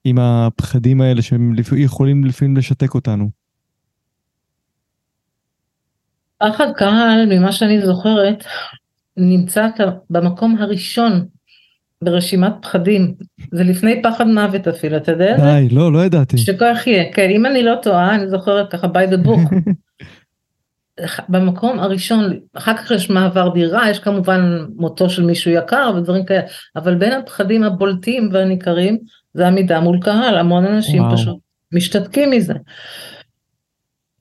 [0.04, 3.30] עם הפחדים האלה שהם יכולים לפעמים לשתק אותנו.
[6.38, 8.44] פחד קהל, ממה שאני זוכרת,
[9.18, 9.68] נמצא
[10.10, 11.24] במקום הראשון
[12.04, 13.14] ברשימת פחדים.
[13.52, 15.36] זה לפני פחד מוות אפילו, אתה יודע?
[15.36, 16.38] די, לא, לא ידעתי.
[16.38, 17.12] שכוח יהיה.
[17.12, 19.54] כן, אם אני לא טועה, אני זוכרת ככה by the book.
[21.28, 24.40] במקום הראשון, אחר כך יש מעבר דירה, יש כמובן
[24.76, 26.40] מותו של מישהו יקר ודברים כאלה,
[26.76, 28.98] אבל בין הפחדים הבולטים והניכרים
[29.34, 31.16] זה עמידה מול קהל, המון אנשים וואו.
[31.16, 31.38] פשוט
[31.72, 32.54] משתתקים מזה.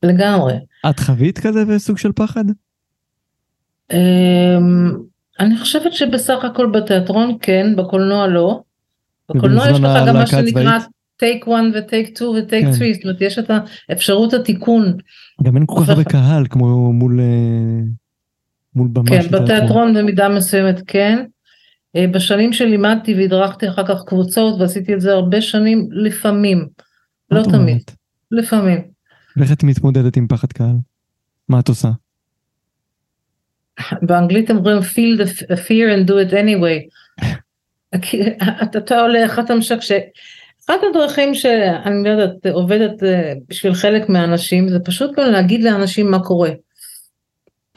[0.03, 0.53] לגמרי.
[0.89, 2.43] את חווית כזה בסוג של פחד?
[3.93, 4.91] אמ,
[5.39, 8.61] אני חושבת שבסך הכל בתיאטרון כן, בקולנוע לא.
[9.29, 10.79] בקולנוע יש לך גם מה שנקרא
[11.17, 13.51] טייק 1 וטייק 2 וטייק 3, זאת אומרת יש את
[13.89, 14.97] האפשרות התיקון.
[15.43, 17.83] גם אין כל כך הרבה קהל כמו מול, אה,
[18.75, 21.25] מול במה כן, בתיאטרון במידה מסוימת כן.
[21.95, 26.67] אה, בשנים שלימדתי והדרכתי אחר כך קבוצות ועשיתי את זה הרבה שנים לפעמים,
[27.31, 27.81] לא תמיד,
[28.31, 28.81] לפעמים.
[29.37, 30.75] ואיך את מתמודדת עם פחד קהל?
[31.49, 31.89] מה את עושה?
[34.01, 36.87] באנגלית אומרים feel the fear and do it anyway.
[38.77, 40.01] אתה הולך, אתה משקשק.
[40.69, 46.19] אחת הדרכים שאני יודעת, עובדת אה, בשביל חלק מהאנשים, זה פשוט גם להגיד לאנשים מה
[46.19, 46.49] קורה.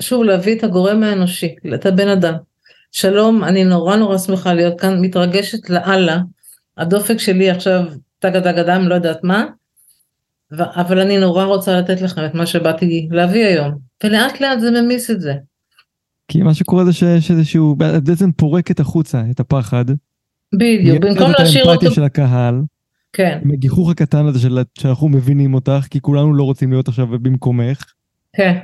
[0.00, 2.34] שוב, להביא את הגורם האנושי, את הבן אדם.
[2.92, 6.18] שלום, אני נורא נורא שמחה להיות כאן, מתרגשת לאללה.
[6.76, 7.82] הדופק שלי עכשיו
[8.18, 9.46] טגה טגה דם, לא יודעת מה,
[10.52, 13.78] אבל אני נורא רוצה לתת לכם את מה שבאתי להביא היום.
[14.04, 15.34] ולאט לאט זה ממיס את זה.
[16.30, 19.84] כי מה שקורה זה שיש איזשהו, בעצם פורקת החוצה את הפחד.
[20.54, 21.74] בדיוק, במקום להשאיר אותו...
[21.74, 22.62] את האמפתיה של הקהל.
[23.12, 23.38] כן.
[23.44, 27.92] עם הגיחוך הקטן הזה של, שאנחנו מבינים אותך, כי כולנו לא רוצים להיות עכשיו במקומך.
[28.36, 28.58] כן.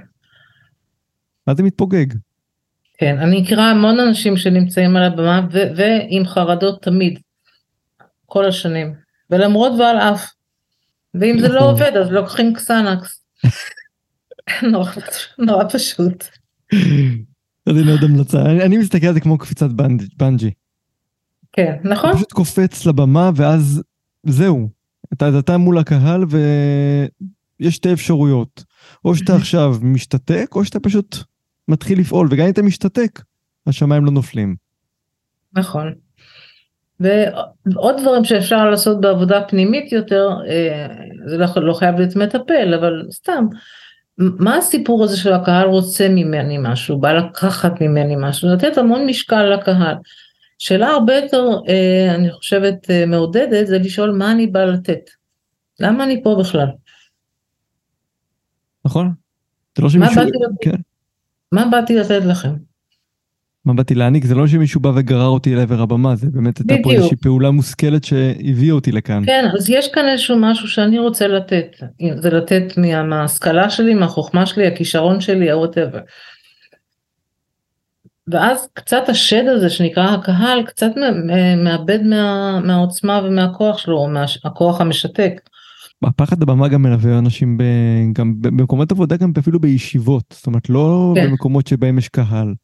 [1.47, 2.07] אז זה מתפוגג.
[2.99, 7.19] כן, אני מכירה המון אנשים שנמצאים על הבמה ו- ועם חרדות תמיד,
[8.27, 8.95] כל השנים,
[9.31, 10.31] ולמרות ועל אף.
[11.15, 11.69] ואם זה לא נכון.
[11.69, 13.25] עובד אז לוקחים קסנקס.
[14.73, 14.91] נורא,
[15.47, 16.25] נורא פשוט.
[17.67, 19.71] אז הנה עוד המלצה, אני מסתכל על זה כמו קפיצת
[20.17, 20.51] בנג'י.
[21.53, 22.15] כן, נכון.
[22.15, 23.83] פשוט קופץ לבמה ואז
[24.27, 24.69] זהו.
[25.13, 28.65] אתה, אתה מול הקהל ויש שתי אפשרויות.
[29.05, 31.17] או שאתה עכשיו משתתק, או שאתה פשוט
[31.69, 33.23] מתחיל לפעול, וגם אם אתה משתתק,
[33.67, 34.57] השמיים לא נופלים.
[35.53, 35.95] נכון.
[37.01, 40.87] ועוד דברים שאפשר לעשות בעבודה פנימית יותר, אה,
[41.27, 43.47] זה לא, לא חייב להיות מטפל, אבל סתם,
[44.19, 49.43] מה הסיפור הזה של הקהל רוצה ממני משהו, בא לקחת ממני משהו, לתת המון משקל
[49.43, 49.97] לקהל.
[50.59, 55.11] שאלה הרבה יותר, אה, אני חושבת, אה, מעודדת, זה לשאול מה אני בא לתת.
[55.81, 56.69] למה אני פה בכלל?
[58.85, 59.13] נכון.
[59.77, 60.23] זה לא שמישהו...
[60.61, 60.77] כן.
[61.53, 62.55] מה באתי לתת לכם?
[63.67, 64.25] מה באתי להעניק?
[64.25, 68.05] זה לא שמישהו בא וגרר אותי לעבר הבמה, זה באמת הייתה פה איזושהי פעולה מושכלת
[68.05, 69.23] שהביאה אותי לכאן.
[69.27, 71.77] כן, אז יש כאן איזשהו משהו שאני רוצה לתת.
[72.19, 72.73] זה לתת
[73.09, 75.99] מההשכלה שלי, מהחוכמה שלי, הכישרון שלי, ה-whatever.
[78.29, 80.91] ואז קצת השד הזה שנקרא הקהל, קצת
[81.65, 85.41] מאבד מה, מהעוצמה ומהכוח שלו, או מהכוח המשתק.
[86.03, 87.63] הפחד הבמה גם מלווה אנשים ב,
[88.13, 91.27] גם במקומות עבודה, גם אפילו בישיבות, זאת אומרת לא כן.
[91.27, 92.55] במקומות שבהם יש קהל.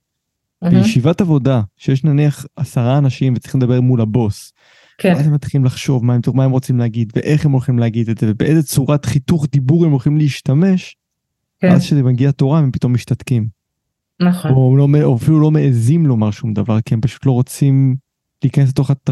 [0.63, 0.71] Mm-hmm.
[0.71, 4.53] בישיבת עבודה, שיש נניח עשרה אנשים וצריכים לדבר מול הבוס,
[4.99, 5.15] כן.
[5.17, 8.19] ואז הם מתחילים לחשוב מה הם, מה הם רוצים להגיד, ואיך הם הולכים להגיד את
[8.19, 10.97] זה, ובאיזה צורת חיתוך דיבור הם הולכים להשתמש,
[11.61, 11.71] כן.
[11.71, 13.49] אז כשזה מגיע תורה הם פתאום משתתקים.
[14.21, 14.51] נכון.
[14.51, 17.97] או, לא, או אפילו לא מעזים לומר שום דבר, כי הם פשוט לא רוצים
[18.43, 19.11] להיכנס לתוך הת...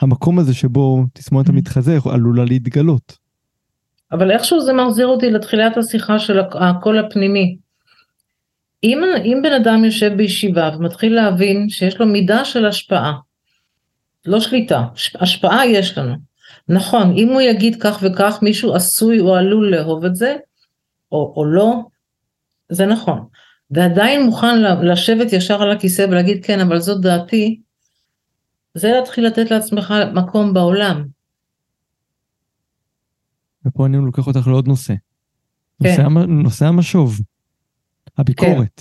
[0.00, 1.50] המקום הזה שבו תסמונת mm-hmm.
[1.50, 3.18] המתחזה עלולה להתגלות.
[4.12, 7.56] אבל איכשהו זה מחזיר אותי לתחילת השיחה של הקול הפנימי.
[8.84, 13.12] אם, אם בן אדם יושב בישיבה ומתחיל להבין שיש לו מידה של השפעה,
[14.26, 14.84] לא שליטה,
[15.20, 16.14] השפעה יש לנו.
[16.68, 20.36] נכון, אם הוא יגיד כך וכך, מישהו עשוי או עלול לאהוב את זה,
[21.12, 21.82] או, או לא,
[22.68, 23.26] זה נכון.
[23.70, 27.60] ועדיין מוכן לשבת ישר על הכיסא ולהגיד כן, אבל זאת דעתי,
[28.74, 31.04] זה להתחיל לתת לעצמך מקום בעולם.
[33.66, 34.94] ופה אני לוקח אותך לעוד נושא.
[35.82, 36.02] כן.
[36.28, 37.20] נושא, המשוב,
[38.18, 38.80] הביקורת.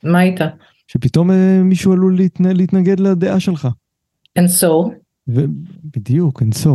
[0.00, 0.10] כן.
[0.10, 0.44] מה איתה?
[0.86, 2.46] שפתאום אה, מישהו עלול להתנ...
[2.46, 3.68] להתנגד לדעה שלך.
[4.38, 4.90] And so?
[5.96, 6.70] בדיוק, and so.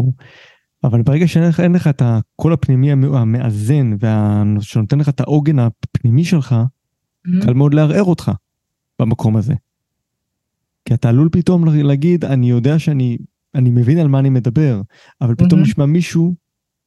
[0.83, 4.43] אבל ברגע שאין לך, לך את הקול הפנימי המאזן, וה...
[4.59, 7.45] שנותן לך את העוגן הפנימי שלך, mm-hmm.
[7.45, 8.31] קל מאוד לערער אותך
[8.99, 9.53] במקום הזה.
[10.85, 13.17] כי אתה עלול פתאום להגיד, אני יודע שאני
[13.55, 14.81] אני מבין על מה אני מדבר,
[15.21, 15.63] אבל פתאום mm-hmm.
[15.63, 16.35] נשמע מישהו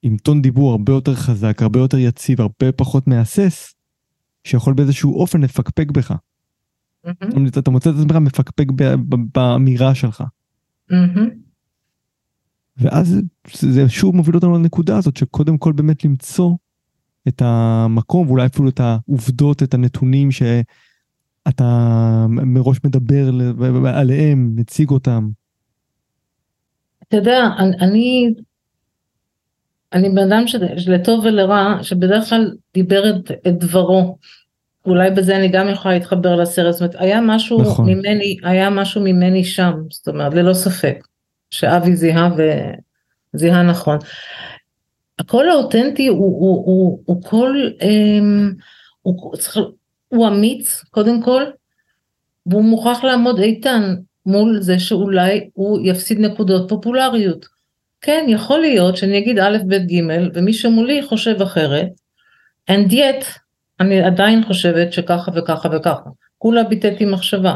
[0.02, 3.74] עם טון דיבור הרבה יותר חזק, הרבה יותר יציב, הרבה פחות מהסס,
[4.44, 6.14] שיכול באיזשהו אופן לפקפק בך.
[7.06, 7.58] Mm-hmm.
[7.58, 8.66] אתה מוצא את עצמך מפקפק
[9.34, 10.24] באמירה שלך.
[10.90, 11.20] Mm-hmm.
[12.76, 13.20] ואז
[13.54, 16.54] זה שוב מוביל אותנו לנקודה הזאת שקודם כל באמת למצוא
[17.28, 23.30] את המקום ואולי אפילו את העובדות, את הנתונים שאתה מראש מדבר
[23.86, 25.28] עליהם, מציג אותם.
[27.08, 27.46] אתה יודע,
[27.80, 28.34] אני,
[29.94, 30.44] אני בן אדם
[30.76, 34.18] שלטוב ולרע, שבדרך כלל דיבר את, את דברו.
[34.86, 37.90] אולי בזה אני גם יכולה להתחבר לסרט, זאת אומרת, היה משהו נכון.
[37.90, 41.06] ממני, היה משהו ממני שם, זאת אומרת, ללא ספק,
[41.50, 42.30] שאבי זיהה
[43.34, 43.98] וזיהה נכון.
[45.18, 48.52] הקול האותנטי הוא, הוא, הוא, הוא קול, אמ,
[49.02, 49.58] הוא, צריך,
[50.08, 51.42] הוא אמיץ קודם כל,
[52.46, 53.94] והוא מוכרח לעמוד איתן
[54.26, 57.53] מול זה שאולי הוא יפסיד נקודות פופולריות.
[58.04, 60.00] כן, יכול להיות שאני אגיד א', ב', ג',
[60.34, 61.88] ומי שמולי חושב אחרת,
[62.70, 63.24] and yet,
[63.80, 66.10] אני עדיין חושבת שככה וככה וככה.
[66.38, 67.54] כולה ביטאתי מחשבה.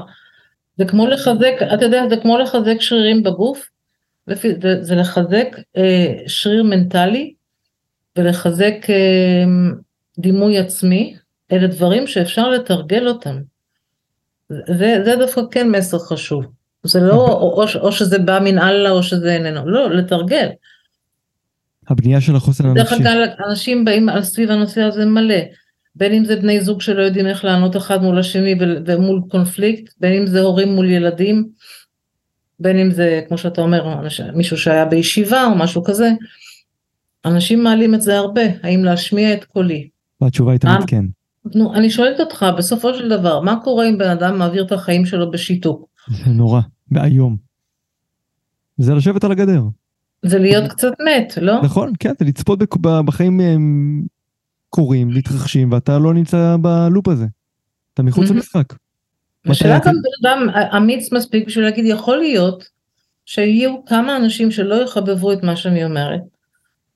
[0.76, 3.68] זה כמו לחזק, אתה יודע, זה כמו לחזק שרירים בגוף,
[4.26, 7.34] זה, זה לחזק אה, שריר מנטלי
[8.18, 9.44] ולחזק אה,
[10.18, 11.16] דימוי עצמי,
[11.52, 13.36] אלה דברים שאפשר לתרגל אותם.
[14.48, 16.57] זה, זה דווקא כן מסר חשוב.
[16.84, 20.48] זה לא או, או שזה בא מן אללה או שזה איננו, לא, לתרגל.
[21.88, 22.82] הבנייה של החוסן הנפשי.
[22.82, 25.40] דרך אגב, אנשים באים על סביב הנושא הזה מלא.
[25.94, 28.54] בין אם זה בני זוג שלא יודעים איך לענות אחד מול השני
[28.86, 31.48] ומול קונפליקט, בין אם זה הורים מול ילדים,
[32.60, 34.00] בין אם זה, כמו שאתה אומר,
[34.34, 36.10] מישהו שהיה בישיבה או משהו כזה.
[37.24, 39.88] אנשים מעלים את זה הרבה, האם להשמיע את קולי.
[40.20, 41.04] והתשובה היא תמיד כן.
[41.54, 45.06] נו, אני שואלת אותך, בסופו של דבר, מה קורה אם בן אדם מעביר את החיים
[45.06, 45.88] שלו בשיתוק?
[46.08, 46.60] זה נורא,
[46.92, 47.36] ואיום.
[48.78, 49.62] זה לשבת על הגדר.
[50.22, 51.62] זה להיות קצת מת, לא?
[51.62, 52.58] נכון, כן, זה לצפות
[53.04, 53.40] בחיים
[54.70, 57.26] קורים, מתרחשים, ואתה לא נמצא בלופ הזה.
[57.94, 58.74] אתה מחוץ למשחק.
[59.46, 62.64] השאלה גם בן אדם אמיץ מספיק בשביל להגיד, יכול להיות
[63.24, 66.20] שיהיו כמה אנשים שלא יחבבו את מה שאני אומרת.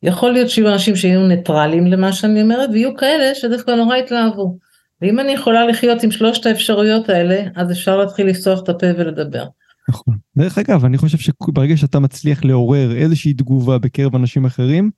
[0.03, 4.59] יכול להיות שיהיו אנשים שיהיו ניטרלים למה שאני אומרת, ויהיו כאלה שדווקא נורא יתלהבו.
[5.03, 9.47] ואם אני יכולה לחיות עם שלושת האפשרויות האלה, אז אפשר להתחיל לפתוח את הפה ולדבר.
[9.89, 10.17] נכון.
[10.37, 14.91] דרך אגב, אני חושב שברגע שאתה מצליח לעורר איזושהי תגובה בקרב אנשים אחרים,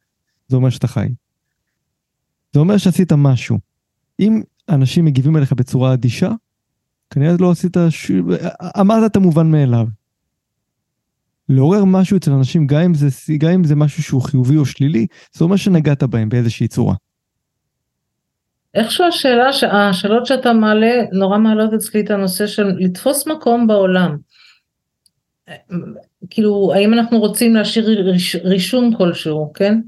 [0.48, 1.08] זה אומר שאתה חי.
[2.52, 3.58] זה אומר שעשית משהו.
[4.20, 6.30] אם אנשים מגיבים אליך בצורה אדישה,
[7.10, 8.10] כנראה לא עשית, ש...
[8.80, 9.86] אמרת את המובן מאליו.
[11.48, 15.06] לעורר משהו אצל אנשים, גם אם, זה, גם אם זה משהו שהוא חיובי או שלילי,
[15.32, 16.94] זה אומר שנגעת בהם באיזושהי צורה.
[18.74, 24.16] איכשהו השאלה, השאלות שאתה מעלה, נורא מעלות אצלי את הנושא של לתפוס מקום בעולם.
[26.30, 28.12] כאילו, האם אנחנו רוצים להשאיר
[28.44, 29.80] רישום כלשהו, כן?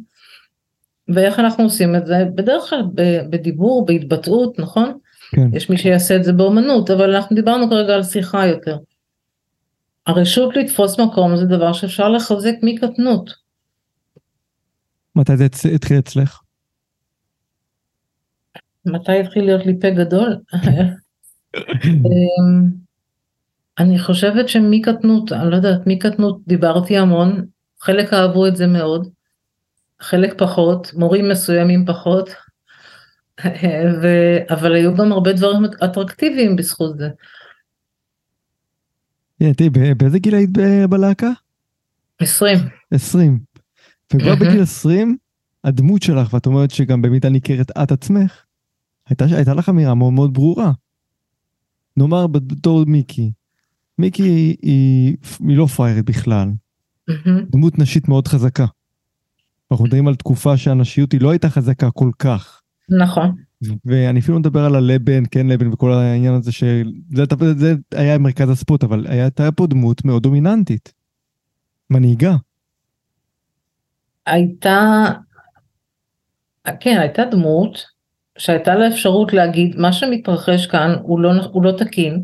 [1.09, 2.25] ואיך אנחנו עושים את זה?
[2.35, 2.83] בדרך כלל
[3.31, 4.99] בדיבור, בהתבטאות, נכון?
[5.31, 5.49] כן.
[5.53, 8.77] יש מי שיעשה את זה באומנות, אבל אנחנו דיברנו כרגע על שיחה יותר.
[10.07, 13.31] הרשות לתפוס מקום זה דבר שאפשר לחזק מקטנות.
[15.17, 15.45] מתי זה
[15.75, 16.41] התחיל אצלך?
[18.87, 20.37] מתי התחיל להיות לי פה גדול?
[21.85, 22.71] אמ,
[23.79, 27.45] אני חושבת שמקטנות, אני לא יודעת, מקטנות דיברתי המון,
[27.81, 29.09] חלק אהבו את זה מאוד,
[30.01, 32.31] חלק פחות, מורים מסוימים פחות,
[34.03, 34.07] ו...
[34.51, 37.09] אבל היו גם הרבה דברים אטרקטיביים בזכות זה.
[39.39, 40.51] תראי, באיזה גיל היית
[40.89, 41.31] בלהקה?
[42.21, 42.59] 20.
[42.91, 43.39] 20.
[44.15, 45.17] וכבר בגיל 20,
[45.65, 48.43] הדמות שלך, ואת אומרת שגם במידה ניכרת את עצמך,
[49.09, 50.73] הייתה, הייתה לך אמירה מאוד מאוד ברורה.
[51.97, 53.33] נאמר בתור מיקי,
[53.99, 55.17] מיקי היא, היא,
[55.49, 56.49] היא לא פריירית בכלל,
[57.11, 57.51] Mm-hmm.
[57.51, 58.67] דמות נשית מאוד חזקה.
[59.71, 62.63] אנחנו מדברים על תקופה שהנשיות היא לא הייתה חזקה כל כך.
[62.89, 63.37] נכון.
[63.85, 67.25] ואני אפילו מדבר על הלבן, כן לבן וכל העניין הזה שזה
[67.57, 70.93] זה היה מרכז הספוט, אבל הייתה פה דמות מאוד דומיננטית.
[71.91, 72.37] מנהיגה.
[74.27, 75.05] הייתה,
[76.81, 77.85] כן, הייתה דמות
[78.39, 82.23] שהייתה לה אפשרות להגיד מה שמתרחש כאן הוא לא, הוא לא תקין,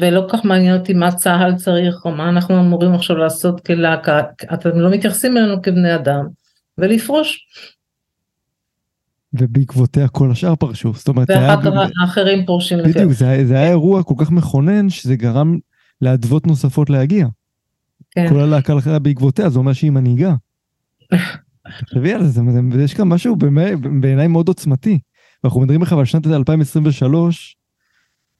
[0.00, 4.20] ולא כך מעניין אותי מה צה"ל צריך או מה אנחנו אמורים עכשיו לעשות כלהקה,
[4.54, 6.26] אתם לא מתייחסים אלינו כבני אדם,
[6.78, 7.46] ולפרוש.
[9.32, 12.78] ובעקבותיה כל השאר פרשו, זאת אומרת, ואחר כך האחרים פורשים.
[12.78, 15.58] בדיוק, זה, זה היה אירוע כל כך מכונן שזה גרם
[16.02, 17.26] לאדוות נוספות להגיע.
[18.10, 18.28] כן.
[18.28, 20.34] כל הלהקה בעקבותיה, זה אומר שהיא מנהיגה.
[21.80, 22.42] תחשבי על זה,
[22.78, 23.36] יש כאן משהו
[24.00, 24.98] בעיניי מאוד עוצמתי.
[25.44, 27.56] ואנחנו מדברים לך על שנת 2023,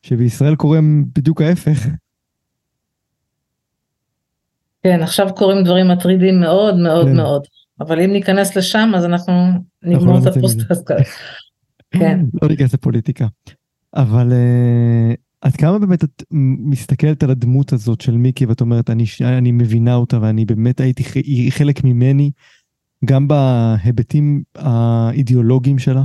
[0.03, 0.79] שבישראל קורה
[1.15, 1.87] בדיוק ההפך.
[4.83, 7.17] כן, עכשיו קורים דברים מטרידים מאוד מאוד כן.
[7.17, 7.43] מאוד,
[7.81, 9.33] אבל אם ניכנס לשם אז אנחנו
[9.83, 10.59] נגמור לא את הפוסט
[11.91, 12.21] כן.
[12.43, 13.27] לא ניכנס לפוליטיקה.
[13.97, 16.23] אבל uh, עד כמה באמת את
[16.61, 21.05] מסתכלת על הדמות הזאת של מיקי ואת אומרת, אני, אני מבינה אותה ואני באמת הייתי,
[21.51, 22.31] חלק ממני,
[23.05, 26.03] גם בהיבטים האידיאולוגיים שלה?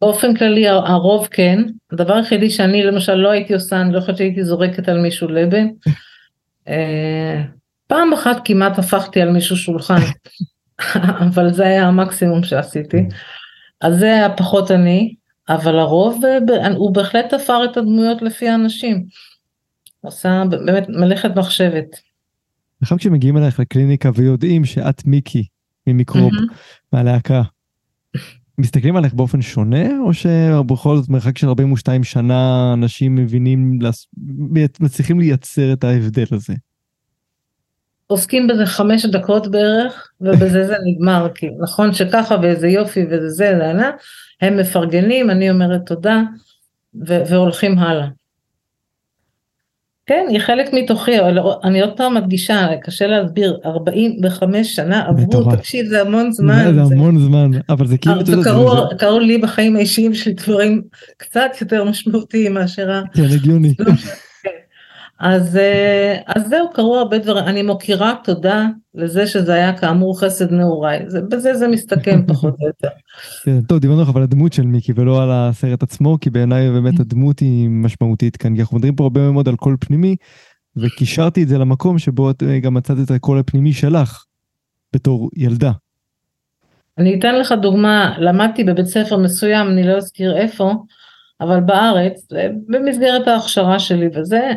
[0.00, 4.44] באופן כללי הרוב כן, הדבר היחידי שאני למשל לא הייתי עושה, אני לא חושבת שהייתי
[4.44, 5.66] זורקת על מישהו לבן.
[6.68, 7.42] אה,
[7.86, 10.00] פעם אחת כמעט הפכתי על מישהו שולחן,
[11.28, 13.02] אבל זה היה המקסימום שעשיתי.
[13.80, 15.14] אז זה היה פחות אני,
[15.48, 19.06] אבל הרוב אה, הוא בהחלט תפר את הדמויות לפי האנשים.
[20.00, 21.86] עושה באמת מלאכת מחשבת.
[22.82, 25.46] עכשיו כשמגיעים אלייך לקליניקה ויודעים שאת מיקי
[25.86, 26.32] ממיקרופ
[26.92, 27.42] מהלהקה,
[28.58, 33.78] מסתכלים עליך באופן שונה, או שבכל זאת מרחק של 42 שנה אנשים מבינים,
[34.80, 36.54] מצליחים לייצר את ההבדל הזה?
[38.06, 43.58] עוסקים בזה חמש דקות בערך, ובזה זה נגמר, כי נכון שככה ואיזה יופי וזה זה,
[43.58, 43.90] זה, זה,
[44.40, 46.22] הם מפרגנים, אני אומרת תודה,
[46.94, 48.06] והולכים הלאה.
[50.06, 55.86] כן, היא חלק מתוכי, אבל אני עוד פעם מדגישה, קשה להסביר, 45 שנה עברו, תקשיב,
[55.86, 56.74] זה המון זמן.
[56.74, 58.16] זה המון זמן, אבל זה כאילו...
[58.92, 60.82] וקראו לי בחיים האישיים שלי דברים
[61.16, 63.02] קצת יותר משמעותיים מאשר ה...
[63.14, 63.74] כן, הגיוני.
[65.18, 70.52] אז, אה, אז זהו, קרו הרבה דברים, אני מוקירה תודה לזה שזה היה כאמור חסד
[70.52, 71.00] נעוריי,
[71.30, 72.88] בזה זה מסתכם פחות או יותר.
[73.44, 77.00] כן, טוב, דיברנו לך על הדמות של מיקי ולא על הסרט עצמו, כי בעיניי באמת
[77.00, 80.16] הדמות היא משמעותית כאן, כי אנחנו מדברים פה הרבה מאוד על קול פנימי,
[80.76, 84.24] וקישרתי את זה למקום שבו את אה, גם מצאת את הקול הפנימי שלך,
[84.92, 85.72] בתור ילדה.
[86.98, 90.74] אני אתן לך דוגמה, למדתי בבית ספר מסוים, אני לא אזכיר איפה,
[91.40, 92.28] אבל בארץ,
[92.68, 94.52] במסגרת ההכשרה שלי וזה,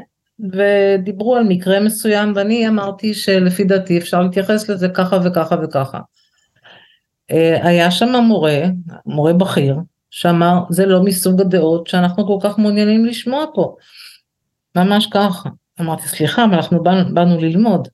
[0.53, 5.99] ודיברו על מקרה מסוים ואני אמרתי שלפי דעתי אפשר להתייחס לזה ככה וככה וככה.
[7.31, 8.61] אה, היה שם מורה,
[9.05, 9.75] מורה בכיר,
[10.11, 13.75] שאמר זה לא מסוג הדעות שאנחנו כל כך מעוניינים לשמוע פה.
[14.75, 15.49] ממש ככה.
[15.81, 17.87] אמרתי סליחה אבל אנחנו באנו, באנו ללמוד.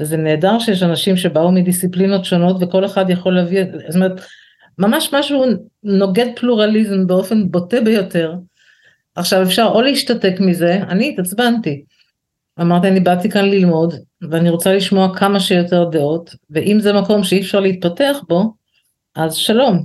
[0.00, 4.20] וזה נהדר שיש אנשים שבאו מדיסציפלינות שונות וכל אחד יכול להביא, זאת אומרת
[4.78, 5.44] ממש משהו
[5.82, 8.34] נוגד פלורליזם באופן בוטה ביותר.
[9.14, 11.84] עכשיו אפשר או להשתתק מזה, אני התעצבנתי.
[12.60, 13.94] אמרתי אני באתי כאן ללמוד
[14.30, 18.54] ואני רוצה לשמוע כמה שיותר דעות ואם זה מקום שאי אפשר להתפתח בו
[19.14, 19.84] אז שלום.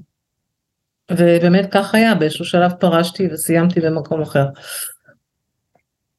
[1.12, 4.46] ובאמת כך היה באיזשהו שלב פרשתי וסיימתי במקום אחר.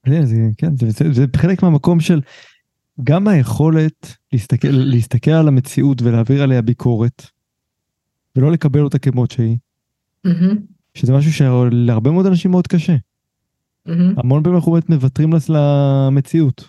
[0.07, 2.21] זה, זה, כן, זה, זה, זה חלק מהמקום של
[3.05, 7.27] גם היכולת להסתכל, להסתכל על המציאות ולהעביר עליה ביקורת
[8.37, 9.57] ולא לקבל אותה כמות שהיא.
[10.27, 10.55] Mm-hmm.
[10.95, 12.97] שזה משהו שלהרבה מאוד אנשים מאוד קשה.
[13.89, 13.93] Mm-hmm.
[14.17, 16.69] המון פעמים אנחנו באמת מוותרים למציאות.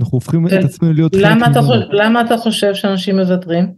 [0.00, 1.72] אנחנו הופכים את עצמנו להיות חלק ממנו.
[1.90, 3.72] למה אתה חושב שאנשים מוותרים?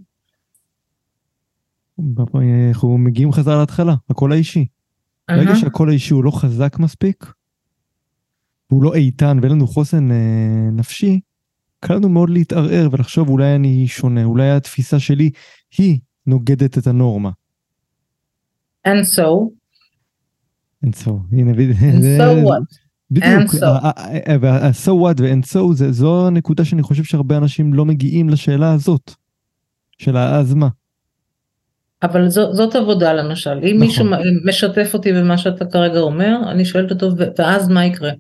[2.69, 4.67] אנחנו מגיעים חזרה להתחלה, הקול האישי.
[5.31, 7.33] ברגע שהקול האישי הוא לא חזק מספיק,
[8.71, 11.21] והוא לא איתן ואין לנו חוסן אה, נפשי,
[11.81, 15.31] קל לנו מאוד להתערער ולחשוב אולי אני שונה, אולי התפיסה שלי
[15.79, 17.31] היא נוגדת את הנורמה.
[18.89, 19.53] And so?
[20.85, 22.63] And so, הנה, and so what?
[23.11, 23.65] בדיוק,
[24.45, 29.15] ה-so what ו-and so זו הנקודה שאני חושב שהרבה אנשים לא מגיעים לשאלה הזאת,
[29.99, 30.69] של אז מה.
[32.03, 33.81] אבל זו, זאת עבודה למשל, אם נכון.
[33.81, 34.07] מישהו
[34.45, 38.11] משתף אותי במה שאתה כרגע אומר, אני שואלת אותו, ואז מה יקרה?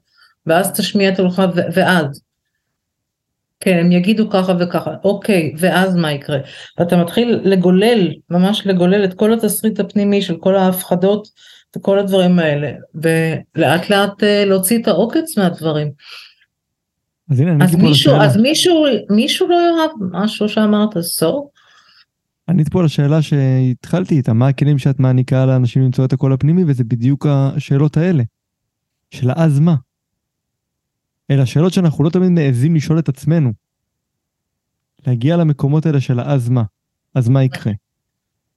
[0.46, 2.22] ואז תשמיע את הולכה, ואז.
[3.60, 6.38] כן, הם יגידו ככה וככה, אוקיי, ואז מה יקרה?
[6.78, 11.28] ואתה מתחיל לגולל, ממש לגולל את כל התסריט הפנימי של כל ההפחדות
[11.76, 15.90] וכל הדברים האלה, ולאט לאט אה, להוציא את העוקץ מהדברים.
[17.30, 18.14] אז הנה, אז מישהו.
[18.20, 21.50] אז מישהו, מישהו לא יאהב משהו שאמרת, סור?
[22.48, 26.84] אני פה לשאלה שהתחלתי איתה, מה הכלים שאת מעניקה לאנשים למצוא את הקול הפנימי, וזה
[26.84, 28.22] בדיוק השאלות האלה.
[29.10, 29.74] של אז מה?
[31.30, 33.52] אלה השאלות שאנחנו לא תמיד מעזים לשאול את עצמנו.
[35.06, 36.62] להגיע למקומות האלה של אז מה?
[37.14, 37.72] אז מה יקרה?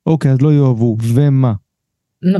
[0.05, 1.53] אוקיי, אז לא יאהבו, ומה?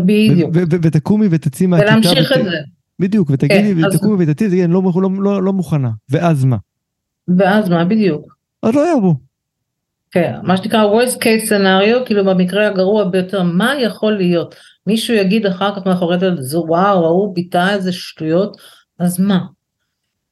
[0.06, 0.52] בדיוק,
[0.84, 1.90] ותקומי ותצאי מהכיתה.
[1.92, 2.58] ולהמשיך ות- את זה.
[3.00, 5.90] בדיוק, ותגידי, כן, אז- ותקומי ותצאי, תגידי, אני לא, לא, לא, לא מוכנה.
[6.10, 6.58] ואז מה?
[7.38, 8.36] ואז מה, בדיוק.
[8.64, 9.16] אז לא יאהבו.
[10.12, 14.56] כן, מה שנקרא worst case scenario, כאילו במקרה הגרוע ביותר, מה יכול להיות?
[14.88, 18.58] מישהו יגיד אחר כך מאחורי זה, "זו, וואו, ההוא ביטא איזה שטויות,
[19.00, 19.40] אז מה?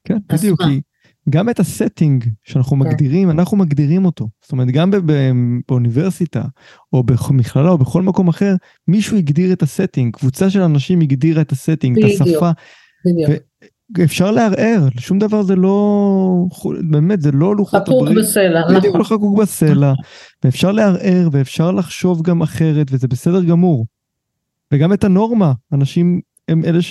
[0.04, 0.64] כן, אז בדיוק?
[0.64, 0.82] כי
[1.30, 2.84] גם את ה setting שאנחנו כן.
[2.84, 4.30] מגדירים, אנחנו מגדירים אותו.
[4.42, 4.92] זאת אומרת, גם
[5.68, 6.44] באוניברסיטה,
[6.94, 8.56] או במכללה, או בכל מקום אחר,
[8.88, 12.22] מישהו הגדיר את ה setting, קבוצה של אנשים הגדירה את ה setting, את.
[12.22, 12.52] השפה.
[13.06, 13.42] בדיוק.
[14.04, 16.46] אפשר לערער, שום דבר זה לא,
[16.90, 18.18] באמת, זה לא לוחות חקוק הברית.
[18.18, 19.00] בסלע, בדיוק, נכון.
[19.00, 19.94] לא חקוק בסלע,
[20.44, 23.86] ואפשר לערער ואפשר לחשוב גם אחרת, וזה בסדר גמור.
[24.74, 26.82] וגם את הנורמה, אנשים הם אלה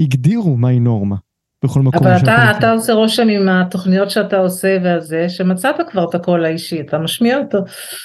[0.00, 1.16] שהגדירו מהי נורמה,
[1.64, 2.06] בכל מקום.
[2.06, 2.50] אבל אתה.
[2.58, 7.38] אתה עושה רושם עם התוכניות שאתה עושה והזה, שמצאת כבר את הקול האישי, אתה משמיע
[7.38, 7.58] אותו.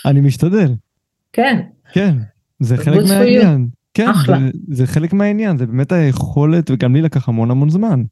[0.05, 0.73] אני משתדל,
[1.33, 1.61] כן,
[1.93, 2.15] כן,
[2.59, 3.03] זה חלק.
[3.09, 3.67] מהעניין.
[3.93, 4.37] כן, אחלה.
[4.39, 8.03] זה, זה חלק מהעניין, זה באמת היכולת, וגם לי לקח המון המון זמן.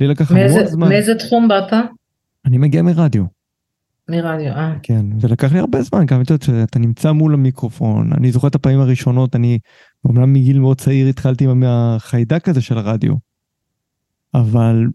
[0.00, 0.88] לי לקח המון מאיזה, זמן.
[0.88, 1.72] מאיזה תחום באת?
[2.46, 3.24] אני מגיע מרדיו,
[4.08, 4.74] מרדיו, אה.
[4.82, 8.54] כן, ולקח לי הרבה זמן, גם את יודעת שאתה נמצא מול המיקרופון, אני זוכר את
[8.54, 9.58] הפעמים הראשונות, אני
[10.04, 13.14] אומנם מגיל מאוד צעיר התחלתי מהחיידק הזה של הרדיו,
[14.34, 14.86] אבל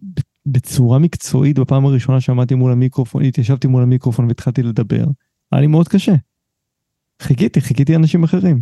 [0.46, 5.04] בצורה מקצועית בפעם הראשונה שעמדתי מול המיקרופון, התיישבתי מול המיקרופון והתחלתי לדבר,
[5.52, 6.14] היה לי מאוד קשה.
[7.22, 8.62] חיכיתי, חיכיתי אנשים אחרים.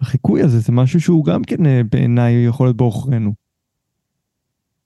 [0.00, 3.32] החיקוי הזה זה משהו שהוא גם כן אה, בעיניי יכול להיות בעוכרינו.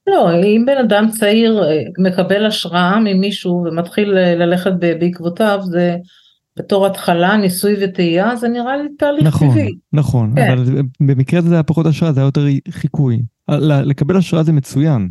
[0.07, 5.95] לא, אם בן אדם צעיר אה, מקבל השראה ממישהו ומתחיל אה, ללכת בעקבותיו, זה
[6.57, 9.77] בתור התחלה, ניסוי וטעייה, זה נראה לי תהליך נכון, טבעי.
[9.93, 10.51] נכון, כן.
[10.51, 13.21] אבל במקרה הזה זה היה פחות השראה, זה היה יותר חיקוי.
[13.59, 15.09] לקבל השראה זה מצוין,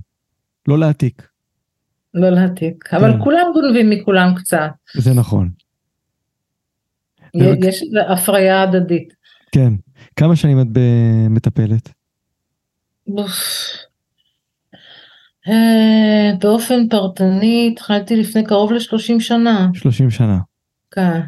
[0.69, 1.29] לא להעתיק,
[2.15, 3.25] לא להעתיק, אבל כן.
[3.25, 5.49] כולם גונבים מכולם קצת, זה נכון.
[7.35, 9.15] יש הפריה הדדית.
[9.53, 9.73] כן.
[10.17, 11.93] כמה שנים את במטפלת?
[13.09, 13.33] אוף.
[15.49, 20.39] אה, באופן פרטני התחלתי לפני קרוב ל-30 שנה, 30 שנה.
[20.91, 21.21] כן.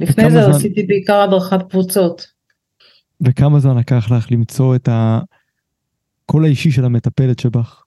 [0.00, 2.26] לפני זה זמן- עשיתי בעיקר הדרכת קבוצות.
[3.20, 7.82] וכמה זמן לקח לך למצוא את הקול האישי של המטפלת שבך?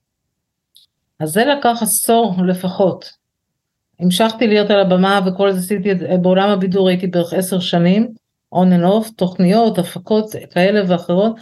[1.20, 3.10] אז זה לקח עשור לפחות.
[4.00, 5.90] המשכתי להיות על הבמה וכל זה עשיתי
[6.22, 8.08] בעולם הבידור הייתי בערך עשר שנים,
[8.56, 11.36] on and off, תוכניות, הפקות כאלה ואחרות,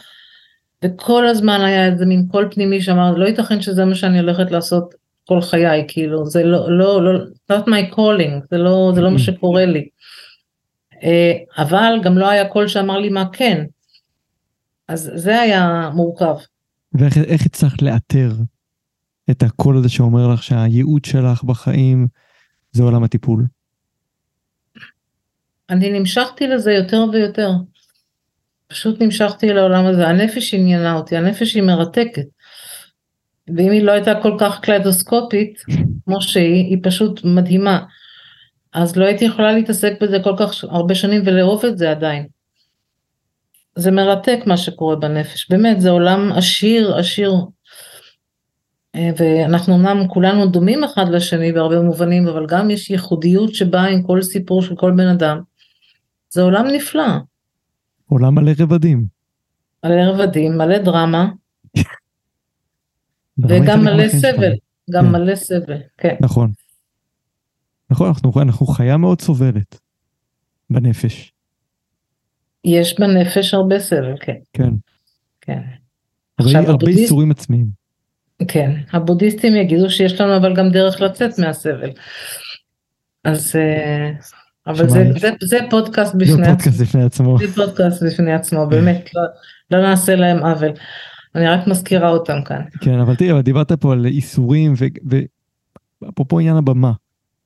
[0.85, 4.93] וכל הזמן היה איזה מין קול פנימי שאמר, לא ייתכן שזה מה שאני הולכת לעשות
[5.27, 7.19] כל חיי, כאילו, זה לא, לא, לא,
[7.51, 9.87] not my calling, זה לא, זה לא מה שקורה לי.
[11.03, 13.65] אה, אבל גם לא היה קול שאמר לי מה כן.
[14.87, 16.35] אז זה היה מורכב.
[16.93, 18.31] ואיך איך הצלחת לאתר
[19.31, 22.07] את הקול הזה שאומר לך שהייעוד שלך בחיים
[22.71, 23.45] זה עולם הטיפול?
[25.69, 27.51] אני נמשכתי לזה יותר ויותר.
[28.67, 32.25] פשוט נמשכתי לעולם הזה, הנפש עניינה אותי, הנפש היא מרתקת.
[33.57, 35.59] ואם היא לא הייתה כל כך קליידוסקופית,
[36.05, 37.85] כמו שהיא, היא פשוט מדהימה.
[38.73, 42.27] אז לא הייתי יכולה להתעסק בזה כל כך הרבה שנים ולאהוב את זה עדיין.
[43.75, 47.33] זה מרתק מה שקורה בנפש, באמת, זה עולם עשיר, עשיר.
[48.95, 54.03] אה, ואנחנו אמנם כולנו דומים אחד לשני בהרבה מובנים, אבל גם יש ייחודיות שבאה עם
[54.03, 55.41] כל סיפור של כל בן אדם.
[56.29, 57.03] זה עולם נפלא,
[58.05, 59.05] עולם מלא רבדים.
[59.85, 61.29] מלא רבדים, מלא דרמה,
[63.47, 64.53] וגם מלא סבל.
[64.91, 65.11] גם כן.
[65.11, 66.15] מלא סבל, כן.
[66.21, 66.51] נכון.
[67.91, 69.79] נכון, אנחנו, אנחנו חיה מאוד סובלת
[70.69, 71.33] בנפש.
[72.65, 74.73] יש בנפש הרבה סבל, כן, כן.
[75.41, 75.61] כן.
[76.39, 77.67] הרבה, הרבה איסורים עצמיים.
[78.47, 81.89] כן, הבודהיסטים יגידו שיש לנו אבל גם דרך לצאת מהסבל.
[83.23, 84.11] אז, אה,
[84.67, 85.11] אבל זה.
[85.19, 87.37] זה, זה פודקאסט זה בפני עצמו, פודקאסט בפני עצמו.
[87.37, 89.21] זה פודקאסט בפני עצמו, באמת, לא,
[89.71, 90.71] לא נעשה להם עוול.
[91.35, 92.61] אני רק מזכירה אותם כאן.
[92.81, 94.73] כן, אבל אבל דיברת פה על איסורים,
[96.01, 96.91] ואפרופו עניין הבמה,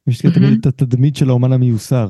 [0.08, 2.10] יש לי תמיד את התדמית של האומן המיוסר,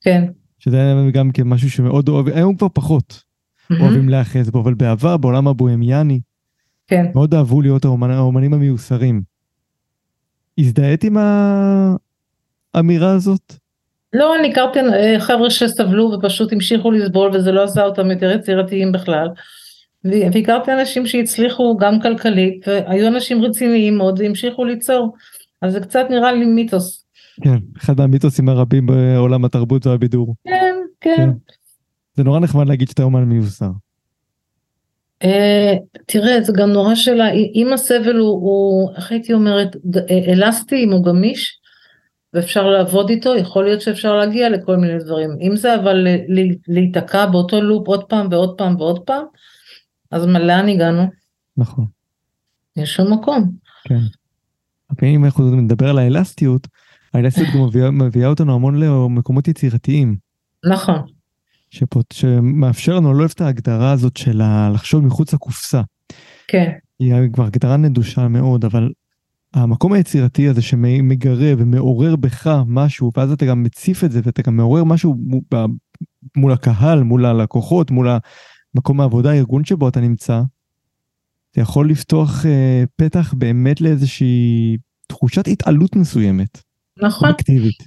[0.00, 0.24] כן.
[0.58, 3.22] שזה גם כמשהו שמאוד אוהב, היום כבר פחות
[3.70, 3.82] מהמם.
[3.82, 6.20] אוהבים להיאחז בו, אבל בעבר, בעולם הבוהמיאני,
[6.86, 7.06] כן.
[7.14, 8.10] מאוד אהבו להיות האומנ...
[8.10, 9.22] האומנים המיוסרים.
[10.58, 11.16] הזדהית עם
[12.74, 13.52] האמירה הזאת?
[14.12, 18.92] לא, אני הכרתי אה, חבר'ה שסבלו ופשוט המשיכו לסבול וזה לא עשה אותם יותר יצירתיים
[18.92, 19.28] בכלל.
[20.04, 25.14] והכרתי אנשים שהצליחו גם כלכלית והיו אנשים רציניים מאוד והמשיכו ליצור.
[25.62, 27.01] אז זה קצת נראה לי מיתוס.
[27.40, 30.34] כן, אחד מהמיתוסים הרבים בעולם התרבות והבידור.
[30.44, 31.14] כן, כן.
[31.16, 31.30] כן.
[32.14, 33.70] זה נורא נחמד להגיד שאתה אומן מיוסר.
[35.24, 35.26] Uh,
[36.06, 39.76] תראה, זה גם נורא שאלה, אם הסבל הוא, איך הייתי אומרת,
[40.28, 41.58] אלסטי, אם הוא גמיש,
[42.34, 45.30] ואפשר לעבוד איתו, יכול להיות שאפשר להגיע לכל מיני דברים.
[45.40, 46.06] אם זה אבל
[46.68, 49.24] להיתקע באותו לופ עוד פעם ועוד פעם ועוד פעם,
[50.10, 51.02] אז לאן הגענו?
[51.56, 51.84] נכון.
[52.76, 53.52] יש שם מקום.
[53.84, 55.06] כן.
[55.06, 56.66] אם אנחנו נדבר על האלסטיות,
[57.14, 60.16] האלסטיות גם מביאה, מביאה אותנו המון למקומות יצירתיים.
[60.72, 60.98] נכון.
[61.70, 64.40] שפה, שמאפשר לנו, לא אוהב את ההגדרה הזאת של
[64.74, 65.82] לחשוב מחוץ לקופסה.
[66.48, 66.70] כן.
[66.98, 68.92] היא כבר הגדרה נדושה מאוד, אבל
[69.54, 74.56] המקום היצירתי הזה שמגרה ומעורר בך משהו, ואז אתה גם מציף את זה, ואתה גם
[74.56, 75.16] מעורר משהו
[76.36, 78.08] מול הקהל, מול הלקוחות, מול
[78.74, 80.42] מקום העבודה, הארגון שבו אתה נמצא,
[81.54, 86.62] זה יכול לפתוח אה, פתח באמת לאיזושהי תחושת התעלות מסוימת.
[86.98, 87.28] נכון.
[87.28, 87.82] אקטיבית.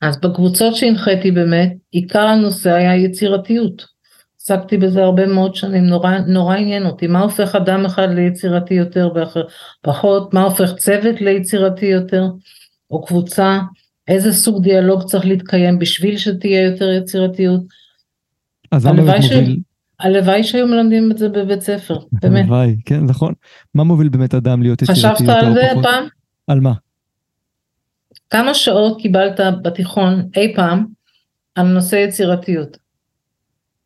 [0.00, 3.92] אז בקבוצות שהנחיתי באמת, עיקר הנושא היה יצירתיות.
[4.40, 9.10] עסקתי בזה הרבה מאוד שנים, נורא, נורא עניין אותי, מה הופך אדם אחד ליצירתי יותר
[9.14, 9.42] ואחר
[9.82, 12.24] פחות, מה הופך צוות ליצירתי יותר,
[12.90, 13.58] או קבוצה,
[14.08, 17.62] איזה סוג דיאלוג צריך להתקיים בשביל שתהיה יותר יצירתיות.
[18.72, 19.58] אז למה מוביל?
[20.00, 22.44] הלוואי שהיו מלמדים את זה בבית ספר, באמת.
[22.44, 23.32] הלוואי, כן, נכון.
[23.74, 25.28] מה מוביל באמת אדם להיות יצירתי יותר או פחות?
[25.28, 26.04] חשבת על זה פעם?
[26.46, 26.72] על מה?
[28.32, 30.86] כמה שעות קיבלת בתיכון אי פעם
[31.54, 32.76] על נושא יצירתיות?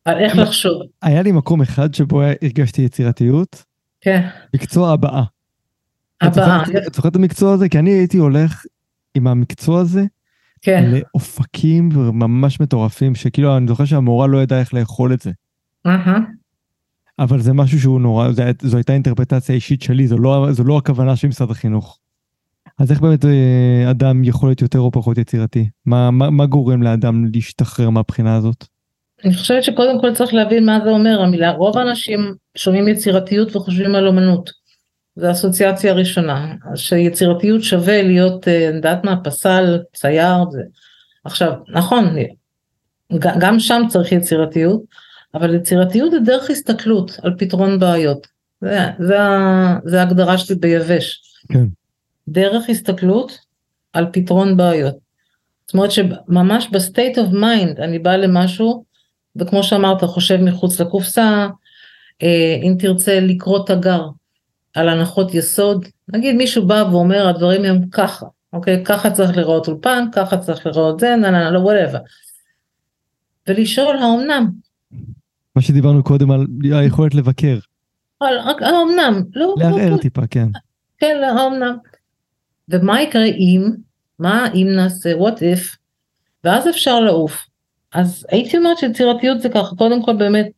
[0.05, 0.81] על איך לחשוב.
[1.01, 3.63] היה לי מקום אחד שבו הרגשתי יצירתיות.
[4.01, 4.27] כן.
[4.53, 5.23] מקצוע הבאה.
[6.21, 6.63] הבאה.
[6.87, 7.69] את זוכרת את המקצוע הזה?
[7.69, 8.65] כי אני הייתי הולך
[9.15, 10.03] עם המקצוע הזה.
[10.61, 10.91] כן.
[10.91, 15.31] לאופקים ממש מטורפים, שכאילו אני זוכר שהמורה לא ידעה איך לאכול את זה.
[15.85, 16.19] אהה.
[17.19, 18.29] אבל זה משהו שהוא נורא,
[18.61, 21.99] זו הייתה אינטרפטציה אישית שלי, זו לא, זו לא הכוונה של משרד החינוך.
[22.79, 25.69] אז איך באמת אה, אדם יכול להיות יותר או פחות יצירתי?
[25.85, 28.65] מה, מה, מה גורם לאדם להשתחרר מהבחינה הזאת?
[29.25, 31.51] אני חושבת שקודם כל צריך להבין מה זה אומר המילה.
[31.51, 34.49] רוב האנשים שומעים יצירתיות וחושבים על אומנות.
[35.15, 36.55] זו האסוציאציה הראשונה.
[36.75, 40.49] שיצירתיות שווה להיות, אה, אני יודעת מה, פסל, צייר.
[40.51, 40.61] זה.
[41.25, 42.15] עכשיו, נכון,
[43.19, 44.81] גם שם צריך יצירתיות,
[45.33, 48.27] אבל יצירתיות זה דרך הסתכלות על פתרון בעיות.
[48.61, 49.17] זה, זה,
[49.85, 51.21] זה ההגדרה שלי ביבש.
[51.53, 51.65] כן.
[52.27, 53.39] דרך הסתכלות
[53.93, 54.95] על פתרון בעיות.
[55.67, 58.85] זאת אומרת שממש ב state of mind אני באה למשהו
[59.35, 61.47] וכמו שאמרת חושב מחוץ לקופסה,
[62.23, 64.07] אה, אם תרצה לקרוא תגר
[64.73, 68.85] על הנחות יסוד, נגיד מישהו בא ואומר הדברים הם ככה, אוקיי?
[68.85, 71.99] ככה צריך לראות אולפן, ככה צריך לראות זה, נה נה נה, לא וואטאבר.
[73.47, 74.51] ולשאול האומנם.
[75.55, 77.57] מה שדיברנו קודם על היכולת לבקר.
[78.61, 79.55] האומנם, לא.
[79.57, 80.47] לערער לא, טיפה, כן.
[80.97, 81.77] כן, האומנם.
[82.69, 83.71] ומה יקרה אם,
[84.19, 85.77] מה אם נעשה, what if,
[86.43, 87.45] ואז אפשר לעוף.
[87.93, 90.51] אז הייתי אומרת שיצירתיות זה ככה, קודם כל באמת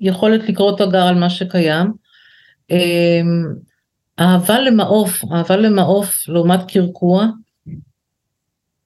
[0.00, 1.92] יכולת לקרוא תגר על מה שקיים.
[2.70, 3.44] אמ,
[4.20, 7.26] אהבה למעוף, אהבה למעוף לעומת קרקוע,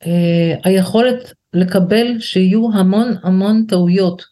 [0.06, 4.22] אה, היכולת לקבל שיהיו המון המון טעויות.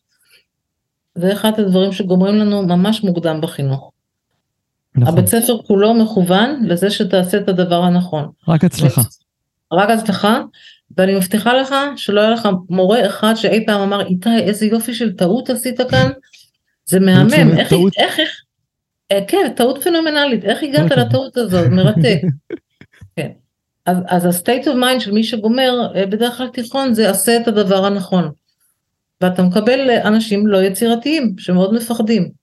[1.14, 3.91] זה אחד הדברים שגומרים לנו ממש מוקדם בחינוך.
[4.96, 5.18] נכון.
[5.18, 8.28] הבית ספר כולו מכוון לזה שתעשה את הדבר הנכון.
[8.48, 9.02] רק הצלחה.
[9.72, 10.40] רק הצלחה,
[10.96, 15.12] ואני מבטיחה לך שלא היה לך מורה אחד שאי פעם אמר איתי איזה יופי של
[15.12, 16.10] טעות עשית כאן,
[16.84, 17.92] זה מהמם, איך, טעות...
[17.96, 18.30] איך, איך,
[19.12, 22.20] אה, כן, טעות פנומנלית, איך הגעת לטעות הזאת, מרתק.
[23.16, 23.28] כן.
[23.86, 27.48] אז, אז ה-state of mind של מי שגומר אה, בדרך כלל תיכון זה עשה את
[27.48, 28.30] הדבר הנכון.
[29.20, 32.41] ואתה מקבל אנשים לא יצירתיים שמאוד מפחדים.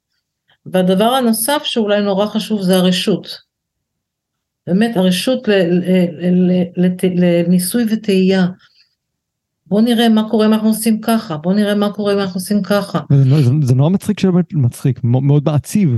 [0.71, 3.27] והדבר הנוסף שאולי נורא חשוב זה הרשות.
[4.67, 5.47] באמת הרשות
[7.15, 8.47] לניסוי וטעייה.
[9.65, 12.63] בוא נראה מה קורה אם אנחנו עושים ככה, בוא נראה מה קורה אם אנחנו עושים
[12.63, 12.99] ככה.
[13.11, 15.89] זה, זה, זה נורא מצחיק שלא מצחיק, מאוד מעציב,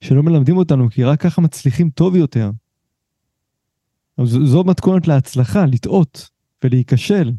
[0.00, 2.50] שלא מלמדים אותנו, כי רק ככה מצליחים טוב יותר.
[4.24, 6.28] זו, זו מתכונת להצלחה, לטעות
[6.64, 7.32] ולהיכשל.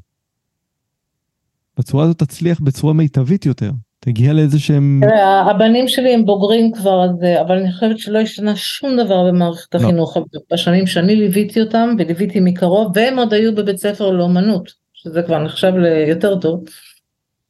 [1.78, 3.72] בצורה הזאת תצליח בצורה מיטבית יותר.
[4.04, 5.02] תגיע לאיזה שהם...
[5.50, 7.06] הבנים שלי הם בוגרים כבר,
[7.42, 9.80] אבל אני חושבת שלא השתנה שום דבר במערכת לא.
[9.80, 10.18] החינוך.
[10.52, 15.74] בשנים שאני ליוויתי אותם, וליוויתי מקרוב, והם עוד היו בבית ספר לאומנות, שזה כבר נחשב
[15.76, 16.64] ליותר טוב.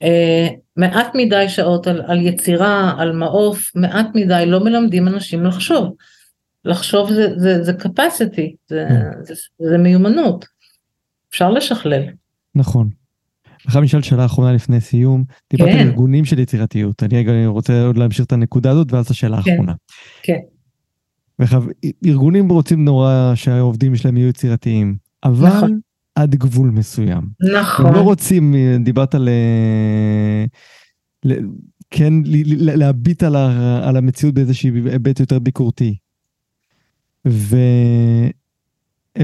[0.01, 0.47] אה,
[0.77, 5.95] מעט מדי שעות על, על יצירה, על מעוף, מעט מדי לא מלמדים אנשים לחשוב.
[6.65, 9.23] לחשוב זה, זה, זה capacity, זה, כן.
[9.23, 10.45] זה, זה מיומנות.
[11.29, 12.03] אפשר לשכלל.
[12.55, 13.00] נכון.
[13.65, 15.23] עכשיו נשאל שאלה אחרונה לפני סיום.
[15.49, 15.87] דיברת על כן.
[15.87, 17.03] ארגונים של יצירתיות.
[17.03, 19.51] אני רגע רוצה עוד להמשיך את הנקודה הזאת ואז השאלה כן.
[19.51, 19.73] האחרונה.
[20.23, 20.37] כן.
[21.39, 21.63] עכשיו,
[22.05, 25.79] ארגונים רוצים נורא שהעובדים שלהם יהיו יצירתיים, אבל נכון.
[26.15, 27.21] עד גבול מסוים.
[27.59, 27.85] נכון.
[27.85, 29.29] הם לא רוצים, דיברת על...
[29.29, 30.45] אה,
[31.25, 31.45] ל-
[31.89, 35.95] כן, ל- ל- להביט על, ה, על המציאות באיזשהו היבט יותר ביקורתי.
[37.25, 38.31] והם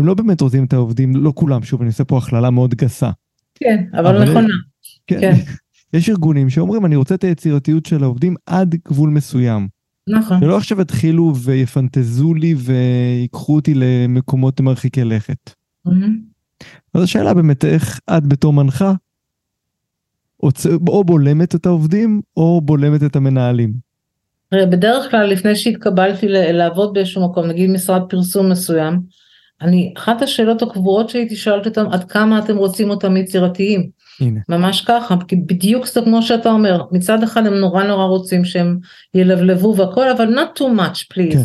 [0.06, 3.12] לא באמת רוצים את העובדים, לא כולם, שוב, אני עושה פה הכללה מאוד גסה.
[3.60, 4.53] כן, אבל, נכונה.
[5.08, 5.20] כן.
[5.22, 5.34] כן.
[5.93, 9.68] יש ארגונים שאומרים, אני רוצה את היצירתיות של העובדים עד גבול מסוים.
[10.10, 10.39] נכון.
[10.39, 15.53] שלא עכשיו יתחילו ויפנטזו לי ויקחו אותי למקומות מרחיקי לכת.
[15.86, 16.20] מהמם.
[16.93, 18.93] אז השאלה באמת איך את בתור מנחה
[20.88, 23.74] או בולמת את העובדים או בולמת את המנהלים.
[24.53, 28.99] בדרך כלל לפני שהתקבלתי לעבוד באיזשהו מקום, נגיד משרד פרסום מסוים,
[29.62, 33.89] אני, אחת השאלות הקבועות שהייתי שואלת אותם, עד כמה אתם רוצים אותם יצירתיים?
[34.22, 38.45] הנה, ממש ככה, כי בדיוק זה כמו שאתה אומר, מצד אחד הם נורא נורא רוצים
[38.45, 38.78] שהם
[39.14, 41.34] ילבלבו והכל, אבל not too much please.
[41.34, 41.43] כן.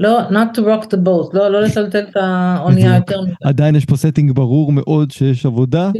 [0.00, 2.96] לא, not to rock the boat, לא, לא לטלטל את האונייה.
[2.96, 3.32] יותר מדי.
[3.44, 5.90] עדיין יש פה setting ברור מאוד שיש עבודה.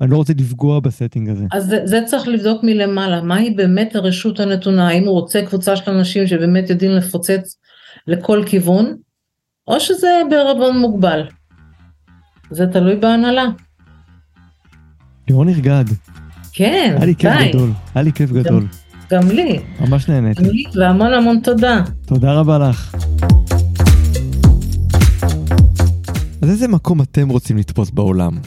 [0.00, 1.44] אני לא רוצה לפגוע ב setting הזה.
[1.52, 5.90] אז זה, זה צריך לבדוק מלמעלה, מהי באמת הרשות הנתונה, האם הוא רוצה קבוצה של
[5.90, 7.58] אנשים שבאמת יודעים לפוצץ
[8.06, 8.96] לכל כיוון,
[9.68, 11.20] או שזה בערבון מוגבל.
[12.50, 13.44] זה תלוי בהנהלה.
[15.28, 15.84] לירון ירגד,
[16.52, 18.66] כן, היה לי כיף די, גדול, היה לי כיף גדול,
[19.10, 20.42] גם לי, ממש נהניתי.
[20.42, 21.82] גם לי, והמון המון תודה.
[22.06, 22.94] תודה רבה לך.
[26.42, 28.38] אז איזה מקום אתם רוצים לתפוס בעולם?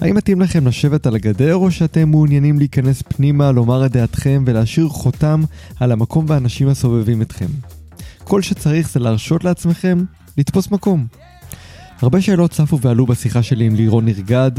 [0.00, 4.88] האם מתאים לכם לשבת על הגדר או שאתם מעוניינים להיכנס פנימה, לומר את דעתכם ולהשאיר
[4.88, 5.42] חותם
[5.80, 7.48] על המקום והאנשים הסובבים אתכם?
[8.24, 9.98] כל שצריך זה להרשות לעצמכם
[10.38, 11.06] לתפוס מקום.
[12.02, 14.50] הרבה שאלות צפו ועלו בשיחה שלי עם לירון נרגד,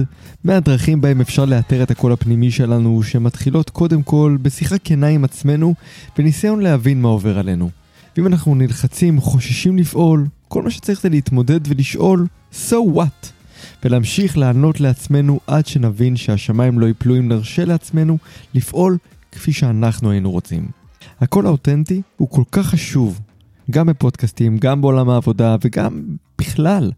[0.44, 5.74] מהדרכים בהם אפשר לאתר את הקול הפנימי שלנו, שמתחילות קודם כל בשיחה כנה עם עצמנו,
[6.18, 7.70] וניסיון להבין מה עובר עלינו.
[8.18, 12.28] ואם אנחנו נלחצים, חוששים לפעול, כל מה שצריך זה להתמודד ולשאול,
[12.70, 13.28] so what?
[13.84, 18.18] ולהמשיך לענות לעצמנו עד שנבין שהשמיים לא ייפלו אם נרשה לעצמנו
[18.54, 18.98] לפעול
[19.32, 20.68] כפי שאנחנו היינו רוצים.
[21.22, 23.20] הקול האותנטי הוא כל כך חשוב,
[23.72, 26.02] גם בפודקאסטים, גם בעולם העבודה וגם
[26.38, 26.92] בכלל.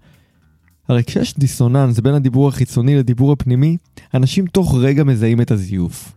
[0.88, 3.78] הרי כשיש דיסוננס בין הדיבור החיצוני לדיבור הפנימי,
[4.14, 6.12] אנשים תוך רגע מזהים את הזיוף.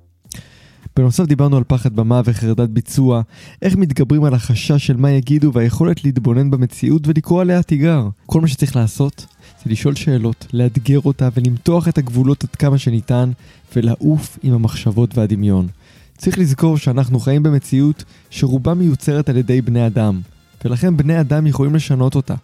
[0.97, 3.23] בנוסף דיברנו על פחד במה וחרדת ביצוע,
[3.63, 8.09] איך מתגברים על החשש של מה יגידו והיכולת להתבונן במציאות ולקרוא עליה תיגר.
[8.27, 9.27] כל מה שצריך לעשות
[9.65, 13.31] זה לשאול שאלות, לאתגר אותה ולמתוח את הגבולות עד כמה שניתן
[13.77, 15.69] ולעוף עם המחשבות והדמיון.
[16.19, 20.21] צריך לזכור שאנחנו חיים במציאות שרובה מיוצרת על ידי בני אדם,
[20.65, 22.35] ולכן בני אדם יכולים לשנות אותה.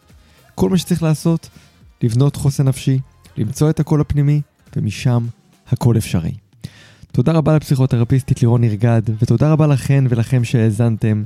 [0.54, 1.48] כל מה שצריך לעשות,
[2.02, 2.98] לבנות חוסן נפשי,
[3.36, 4.40] למצוא את הקול הפנימי,
[4.76, 5.26] ומשם
[5.68, 6.32] הכל אפשרי.
[7.12, 11.22] תודה רבה לפסיכותרפיסטית לירון נירגד, ותודה רבה לכן ולכם שהאזנתם.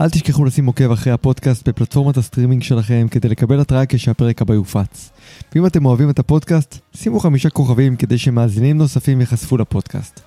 [0.00, 5.10] אל תשכחו לשים עוקב אחרי הפודקאסט בפלטפורמת הסטרימינג שלכם כדי לקבל התראה כשהפרק הבא יופץ.
[5.54, 10.20] ואם אתם אוהבים את הפודקאסט, שימו חמישה כוכבים כדי שמאזינים נוספים ייחשפו לפודקאסט.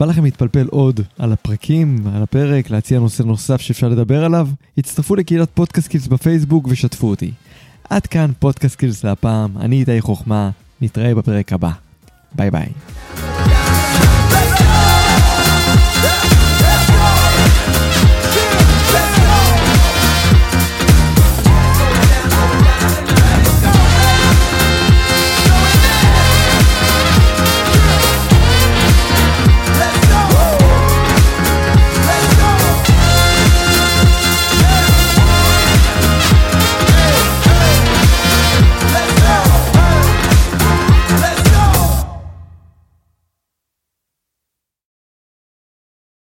[0.00, 4.48] בא לכם להתפלפל עוד על הפרקים, על הפרק, להציע נושא נוסף שאפשר לדבר עליו?
[4.78, 7.30] הצטרפו לקהילת פודקאסקילס בפייסבוק ושתפו אותי.
[7.90, 11.70] עד כאן פודקאסקילס להפעם, אני איתי חוכמה, נתראה בפרק הבא.
[12.34, 12.68] ביי ביי.